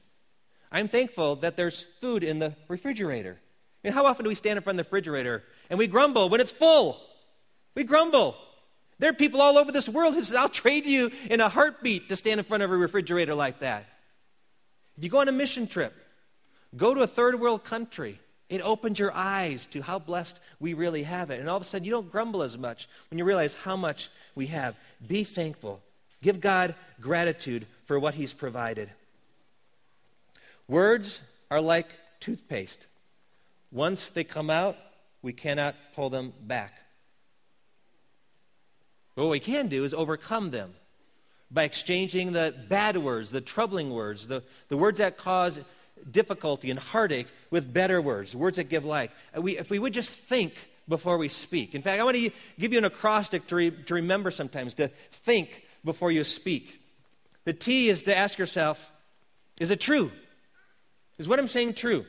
I'm 0.72 0.88
thankful 0.88 1.36
that 1.38 1.56
there's 1.56 1.86
food 2.02 2.24
in 2.24 2.40
the 2.40 2.56
refrigerator. 2.68 3.38
I 3.40 3.88
mean, 3.88 3.94
how 3.94 4.08
often 4.08 4.24
do 4.24 4.30
we 4.30 4.36
stand 4.36 4.58
in 4.58 4.64
front 4.64 4.80
of 4.80 4.86
the 4.86 4.90
refrigerator 4.90 5.44
and 5.70 5.78
we 5.78 5.86
grumble 5.86 6.28
when 6.28 6.42
it's 6.42 6.52
full? 6.52 7.00
We 7.76 7.84
grumble. 7.84 8.36
There 8.98 9.12
are 9.12 9.14
people 9.14 9.40
all 9.40 9.56
over 9.56 9.72
this 9.72 9.88
world 9.88 10.16
who 10.16 10.24
say, 10.24 10.36
I'll 10.36 10.50
trade 10.50 10.88
you 10.88 11.12
in 11.30 11.42
a 11.42 11.48
heartbeat 11.48 12.10
to 12.10 12.16
stand 12.16 12.40
in 12.40 12.46
front 12.46 12.64
of 12.64 12.72
a 12.72 12.76
refrigerator 12.76 13.36
like 13.36 13.60
that. 13.60 13.86
If 14.98 15.04
you 15.04 15.12
go 15.12 15.20
on 15.20 15.30
a 15.30 15.32
mission 15.32 15.68
trip, 15.68 15.94
go 16.76 16.96
to 16.96 17.02
a 17.02 17.08
third 17.08 17.40
world 17.40 17.64
country, 17.64 18.20
it 18.50 18.62
opens 18.62 18.98
your 18.98 19.14
eyes 19.14 19.68
to 19.68 19.84
how 19.84 20.00
blessed 20.00 20.40
we 20.60 20.74
really 20.74 21.04
have 21.04 21.30
it. 21.30 21.40
And 21.40 21.48
all 21.48 21.58
of 21.58 21.62
a 21.62 21.66
sudden, 21.66 21.86
you 21.86 21.92
don't 21.92 22.12
grumble 22.12 22.42
as 22.42 22.58
much 22.58 22.90
when 23.12 23.20
you 23.20 23.26
realize 23.26 23.54
how 23.54 23.76
much 23.76 24.10
we 24.34 24.48
have. 24.48 24.76
Be 25.08 25.24
thankful. 25.24 25.84
Give 26.22 26.40
God 26.40 26.76
gratitude 27.00 27.66
for 27.86 28.00
what 28.00 28.14
He's 28.14 28.34
provided. 28.34 28.90
Words 30.68 31.22
are 31.50 31.62
like 31.62 31.88
toothpaste. 32.20 32.88
Once 33.72 34.10
they 34.10 34.24
come 34.24 34.50
out, 34.50 34.76
we 35.22 35.34
cannot 35.34 35.76
pull 35.96 36.10
them 36.10 36.34
back. 36.42 36.74
But 39.16 39.24
what 39.24 39.32
we 39.32 39.40
can 39.40 39.68
do 39.68 39.84
is 39.84 39.94
overcome 39.94 40.52
them 40.52 40.74
by 41.52 41.64
exchanging 41.64 42.32
the 42.32 42.54
bad 42.70 42.98
words, 42.98 43.32
the 43.32 43.42
troubling 43.42 43.90
words, 43.90 44.28
the, 44.28 44.44
the 44.68 44.78
words 44.78 45.00
that 45.00 45.18
cause 45.18 45.60
difficulty 46.10 46.70
and 46.70 46.80
heartache 46.80 47.28
with 47.50 47.74
better 47.74 48.02
words, 48.02 48.36
words 48.36 48.58
that 48.58 48.70
give 48.70 48.86
life. 48.86 49.14
We, 49.36 49.58
if 49.58 49.70
we 49.70 49.80
would 49.80 49.94
just 49.94 50.12
think 50.12 50.54
before 50.88 51.18
we 51.18 51.28
speak. 51.28 51.76
In 51.76 51.82
fact, 51.82 52.00
I 52.00 52.04
want 52.04 52.18
to 52.18 52.32
give 52.58 52.72
you 52.72 52.78
an 52.78 52.86
acrostic 52.86 53.48
to, 53.48 53.56
re, 53.56 53.72
to 53.72 53.94
remember 53.94 54.32
sometimes 54.32 54.74
to 54.76 54.90
think 55.12 55.64
before 55.84 56.12
you 56.12 56.24
speak. 56.24 56.80
The 57.46 57.54
T 57.54 57.90
is 57.90 58.04
to 58.04 58.16
ask 58.16 58.38
yourself, 58.38 58.92
is 59.60 59.72
it 59.72 59.80
true? 59.80 60.12
Is 61.18 61.28
what 61.28 61.40
I'm 61.40 61.48
saying 61.48 61.74
true? 61.74 62.06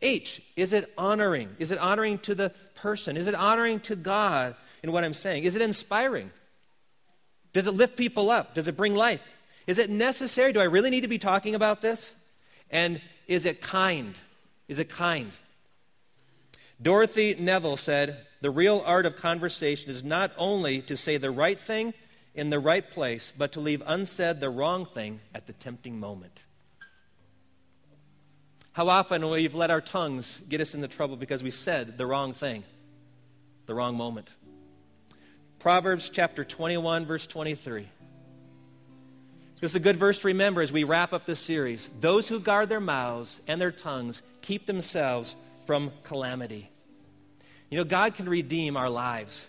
H, 0.00 0.42
is 0.56 0.72
it 0.72 0.92
honoring? 0.98 1.54
Is 1.58 1.70
it 1.70 1.78
honoring 1.78 2.18
to 2.20 2.34
the 2.34 2.52
person? 2.74 3.16
Is 3.16 3.26
it 3.26 3.34
honoring 3.34 3.80
to 3.80 3.96
God 3.96 4.56
in 4.82 4.92
what 4.92 5.04
I'm 5.04 5.14
saying? 5.14 5.44
Is 5.44 5.54
it 5.54 5.62
inspiring? 5.62 6.30
Does 7.52 7.66
it 7.66 7.72
lift 7.72 7.96
people 7.96 8.30
up? 8.30 8.54
Does 8.54 8.68
it 8.68 8.76
bring 8.76 8.94
life? 8.94 9.22
Is 9.66 9.78
it 9.78 9.90
necessary? 9.90 10.52
Do 10.52 10.60
I 10.60 10.64
really 10.64 10.90
need 10.90 11.02
to 11.02 11.08
be 11.08 11.18
talking 11.18 11.54
about 11.54 11.80
this? 11.80 12.14
And 12.70 13.00
is 13.28 13.44
it 13.44 13.60
kind? 13.60 14.16
Is 14.68 14.78
it 14.78 14.88
kind? 14.88 15.30
Dorothy 16.80 17.36
Nevill 17.38 17.76
said, 17.76 18.26
The 18.40 18.50
real 18.50 18.82
art 18.84 19.06
of 19.06 19.16
conversation 19.16 19.90
is 19.90 20.02
not 20.02 20.32
only 20.36 20.82
to 20.82 20.96
say 20.96 21.16
the 21.16 21.30
right 21.30 21.58
thing 21.58 21.94
in 22.34 22.50
the 22.50 22.58
right 22.58 22.88
place, 22.90 23.32
but 23.36 23.52
to 23.52 23.60
leave 23.60 23.82
unsaid 23.86 24.40
the 24.40 24.50
wrong 24.50 24.86
thing 24.86 25.20
at 25.34 25.46
the 25.46 25.52
tempting 25.52 25.98
moment. 25.98 26.42
How 28.72 28.88
often 28.88 29.28
we've 29.28 29.54
let 29.54 29.70
our 29.70 29.82
tongues 29.82 30.40
get 30.48 30.60
us 30.60 30.74
into 30.74 30.88
trouble 30.88 31.16
because 31.16 31.42
we 31.42 31.50
said 31.50 31.98
the 31.98 32.06
wrong 32.06 32.32
thing, 32.32 32.64
the 33.66 33.74
wrong 33.74 33.96
moment. 33.96 34.30
Proverbs 35.58 36.08
chapter 36.08 36.42
21, 36.42 37.04
verse 37.04 37.26
23. 37.26 37.86
This 39.60 39.70
is 39.72 39.74
a 39.76 39.80
good 39.80 39.96
verse 39.96 40.18
to 40.18 40.28
remember 40.28 40.62
as 40.62 40.72
we 40.72 40.84
wrap 40.84 41.12
up 41.12 41.26
this 41.26 41.38
series. 41.38 41.88
Those 42.00 42.26
who 42.26 42.40
guard 42.40 42.68
their 42.68 42.80
mouths 42.80 43.40
and 43.46 43.60
their 43.60 43.70
tongues 43.70 44.22
keep 44.40 44.66
themselves 44.66 45.36
from 45.66 45.92
calamity. 46.02 46.68
You 47.70 47.78
know, 47.78 47.84
God 47.84 48.14
can 48.14 48.28
redeem 48.28 48.76
our 48.76 48.90
lives. 48.90 49.46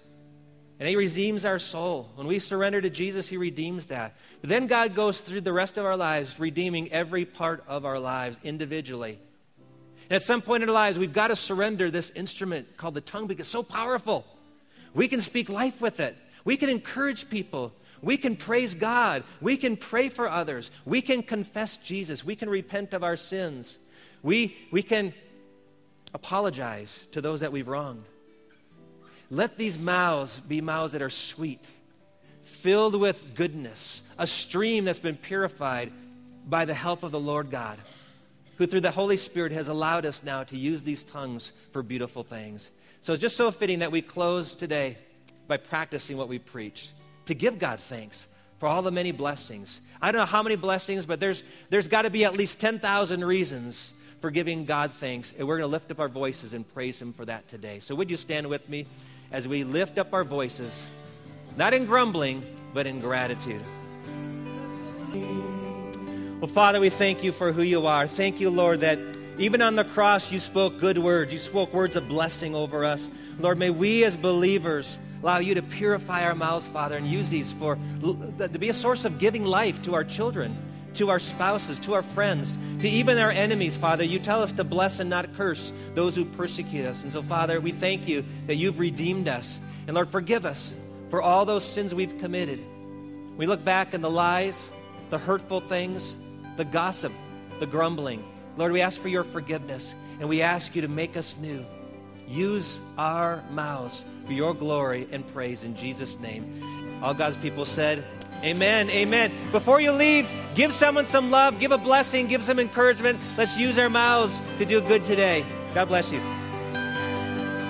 And 0.79 0.89
He 0.89 0.95
redeems 0.95 1.45
our 1.45 1.59
soul. 1.59 2.09
When 2.15 2.27
we 2.27 2.39
surrender 2.39 2.81
to 2.81 2.89
Jesus, 2.89 3.27
He 3.27 3.37
redeems 3.37 3.87
that. 3.87 4.15
But 4.41 4.49
then 4.49 4.67
God 4.67 4.95
goes 4.95 5.19
through 5.19 5.41
the 5.41 5.53
rest 5.53 5.77
of 5.77 5.85
our 5.85 5.97
lives, 5.97 6.39
redeeming 6.39 6.91
every 6.91 7.25
part 7.25 7.63
of 7.67 7.85
our 7.85 7.99
lives 7.99 8.39
individually. 8.43 9.19
And 10.09 10.15
at 10.15 10.23
some 10.23 10.41
point 10.41 10.63
in 10.63 10.69
our 10.69 10.75
lives, 10.75 10.99
we've 10.99 11.13
got 11.13 11.29
to 11.29 11.35
surrender 11.35 11.89
this 11.89 12.09
instrument 12.11 12.77
called 12.77 12.93
the 12.93 13.01
tongue 13.01 13.27
because 13.27 13.45
it's 13.45 13.49
so 13.49 13.63
powerful. 13.63 14.25
We 14.93 15.07
can 15.07 15.21
speak 15.21 15.49
life 15.49 15.81
with 15.81 15.99
it, 15.99 16.17
we 16.43 16.57
can 16.57 16.69
encourage 16.69 17.29
people. 17.29 17.73
We 18.03 18.17
can 18.17 18.35
praise 18.35 18.73
God. 18.73 19.23
We 19.39 19.55
can 19.55 19.77
pray 19.77 20.09
for 20.09 20.29
others. 20.29 20.71
We 20.83 21.01
can 21.01 21.23
confess 21.23 21.77
Jesus. 21.77 22.21
We 22.21 22.35
can 22.35 22.49
repent 22.49 22.93
of 22.93 23.01
our 23.01 23.15
sins. 23.15 23.79
We, 24.21 24.57
we 24.71 24.83
can 24.83 25.13
apologize 26.13 27.07
to 27.13 27.21
those 27.21 27.39
that 27.39 27.53
we've 27.53 27.67
wronged. 27.67 28.03
Let 29.29 29.57
these 29.57 29.77
mouths 29.77 30.39
be 30.39 30.61
mouths 30.61 30.93
that 30.93 31.01
are 31.01 31.09
sweet, 31.09 31.65
filled 32.43 32.99
with 32.99 33.35
goodness, 33.35 34.01
a 34.17 34.27
stream 34.27 34.85
that's 34.85 34.99
been 34.99 35.17
purified 35.17 35.91
by 36.47 36.65
the 36.65 36.73
help 36.73 37.03
of 37.03 37.11
the 37.11 37.19
Lord 37.19 37.49
God, 37.49 37.77
who 38.57 38.67
through 38.67 38.81
the 38.81 38.91
Holy 38.91 39.17
Spirit 39.17 39.51
has 39.51 39.67
allowed 39.67 40.05
us 40.05 40.23
now 40.23 40.43
to 40.43 40.57
use 40.57 40.83
these 40.83 41.03
tongues 41.03 41.51
for 41.71 41.81
beautiful 41.81 42.23
things. 42.23 42.71
So 43.01 43.13
it's 43.13 43.21
just 43.21 43.35
so 43.35 43.51
fitting 43.51 43.79
that 43.79 43.91
we 43.91 44.01
close 44.01 44.55
today 44.55 44.97
by 45.47 45.57
practicing 45.57 46.17
what 46.17 46.29
we 46.29 46.39
preach, 46.39 46.89
to 47.25 47.33
give 47.33 47.59
God 47.59 47.79
thanks 47.79 48.27
for 48.59 48.67
all 48.67 48.81
the 48.81 48.91
many 48.91 49.11
blessings. 49.11 49.81
I 50.01 50.11
don't 50.11 50.19
know 50.19 50.25
how 50.25 50.43
many 50.43 50.55
blessings, 50.55 51.05
but 51.05 51.19
there's, 51.19 51.43
there's 51.69 51.87
got 51.87 52.03
to 52.03 52.09
be 52.09 52.23
at 52.23 52.35
least 52.35 52.61
10,000 52.61 53.25
reasons 53.25 53.93
for 54.23 54.31
giving 54.31 54.63
God 54.63 54.89
thanks. 54.89 55.33
And 55.37 55.45
we're 55.45 55.57
going 55.57 55.67
to 55.67 55.71
lift 55.73 55.91
up 55.91 55.99
our 55.99 56.07
voices 56.07 56.53
and 56.53 56.65
praise 56.73 57.01
Him 57.01 57.11
for 57.11 57.25
that 57.25 57.45
today. 57.49 57.79
So, 57.81 57.93
would 57.95 58.09
you 58.09 58.15
stand 58.15 58.47
with 58.47 58.69
me 58.69 58.85
as 59.33 59.49
we 59.49 59.65
lift 59.65 59.97
up 59.97 60.13
our 60.13 60.23
voices, 60.23 60.85
not 61.57 61.73
in 61.73 61.85
grumbling, 61.85 62.41
but 62.73 62.87
in 62.87 63.01
gratitude? 63.01 63.61
Well, 66.39 66.47
Father, 66.47 66.79
we 66.79 66.89
thank 66.89 67.21
you 67.21 67.33
for 67.33 67.51
who 67.51 67.63
you 67.63 67.85
are. 67.85 68.07
Thank 68.07 68.39
you, 68.39 68.49
Lord, 68.49 68.79
that 68.79 68.97
even 69.39 69.61
on 69.61 69.75
the 69.75 69.83
cross 69.83 70.31
you 70.31 70.39
spoke 70.39 70.79
good 70.79 70.97
words. 70.97 71.33
You 71.33 71.37
spoke 71.37 71.73
words 71.73 71.97
of 71.97 72.07
blessing 72.07 72.55
over 72.55 72.85
us. 72.85 73.09
Lord, 73.39 73.57
may 73.57 73.71
we 73.71 74.05
as 74.05 74.15
believers 74.15 74.97
allow 75.21 75.39
you 75.39 75.53
to 75.55 75.61
purify 75.61 76.23
our 76.23 76.33
mouths, 76.33 76.69
Father, 76.69 76.95
and 76.95 77.05
use 77.05 77.29
these 77.29 77.51
for 77.51 77.77
to 78.01 78.57
be 78.57 78.69
a 78.69 78.73
source 78.73 79.03
of 79.03 79.19
giving 79.19 79.43
life 79.43 79.81
to 79.81 79.93
our 79.93 80.05
children, 80.05 80.57
to 80.95 81.09
our 81.09 81.19
spouses, 81.19 81.79
to 81.79 81.93
our 81.93 82.03
friends, 82.03 82.57
to 82.79 82.89
even 82.89 83.17
our 83.17 83.31
enemies, 83.31 83.77
Father. 83.77 84.03
You 84.03 84.19
tell 84.19 84.41
us 84.41 84.51
to 84.53 84.63
bless 84.63 84.99
and 84.99 85.09
not 85.09 85.35
curse 85.35 85.71
those 85.95 86.15
who 86.15 86.25
persecute 86.25 86.85
us. 86.85 87.03
And 87.03 87.11
so, 87.11 87.23
Father, 87.23 87.59
we 87.59 87.71
thank 87.71 88.07
you 88.07 88.23
that 88.47 88.55
you've 88.55 88.79
redeemed 88.79 89.27
us. 89.27 89.59
And 89.87 89.95
Lord, 89.95 90.09
forgive 90.09 90.45
us 90.45 90.73
for 91.09 91.21
all 91.21 91.45
those 91.45 91.63
sins 91.63 91.93
we've 91.93 92.17
committed. 92.19 92.63
We 93.37 93.45
look 93.45 93.63
back 93.63 93.93
in 93.93 94.01
the 94.01 94.09
lies, 94.09 94.69
the 95.09 95.17
hurtful 95.17 95.61
things, 95.61 96.17
the 96.57 96.65
gossip, 96.65 97.11
the 97.59 97.65
grumbling. 97.65 98.23
Lord, 98.57 98.71
we 98.71 98.81
ask 98.81 98.99
for 98.99 99.09
your 99.09 99.23
forgiveness 99.23 99.95
and 100.19 100.29
we 100.29 100.41
ask 100.41 100.75
you 100.75 100.81
to 100.81 100.87
make 100.87 101.17
us 101.17 101.35
new. 101.41 101.65
Use 102.27 102.79
our 102.97 103.43
mouths 103.51 104.03
for 104.25 104.33
your 104.33 104.53
glory 104.53 105.07
and 105.11 105.27
praise 105.27 105.63
in 105.63 105.75
Jesus' 105.75 106.17
name. 106.19 106.99
All 107.03 107.13
God's 107.13 107.37
people 107.37 107.65
said, 107.65 108.05
Amen. 108.43 108.89
Amen. 108.89 109.31
Before 109.51 109.79
you 109.79 109.91
leave, 109.91 110.27
give 110.53 110.73
someone 110.73 111.05
some 111.05 111.31
love, 111.31 111.59
give 111.59 111.71
a 111.71 111.77
blessing, 111.77 112.27
give 112.27 112.43
some 112.43 112.59
encouragement. 112.59 113.19
Let's 113.37 113.57
use 113.57 113.77
our 113.79 113.89
mouths 113.89 114.41
to 114.57 114.65
do 114.65 114.81
good 114.81 115.03
today. 115.03 115.45
God 115.73 115.87
bless 115.87 116.11
you. 116.11 116.19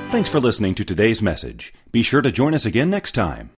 Thanks 0.09 0.29
for 0.29 0.39
listening 0.39 0.75
to 0.75 0.83
today's 0.83 1.21
message. 1.21 1.73
Be 1.91 2.03
sure 2.03 2.21
to 2.21 2.31
join 2.31 2.53
us 2.53 2.65
again 2.65 2.89
next 2.89 3.13
time. 3.13 3.51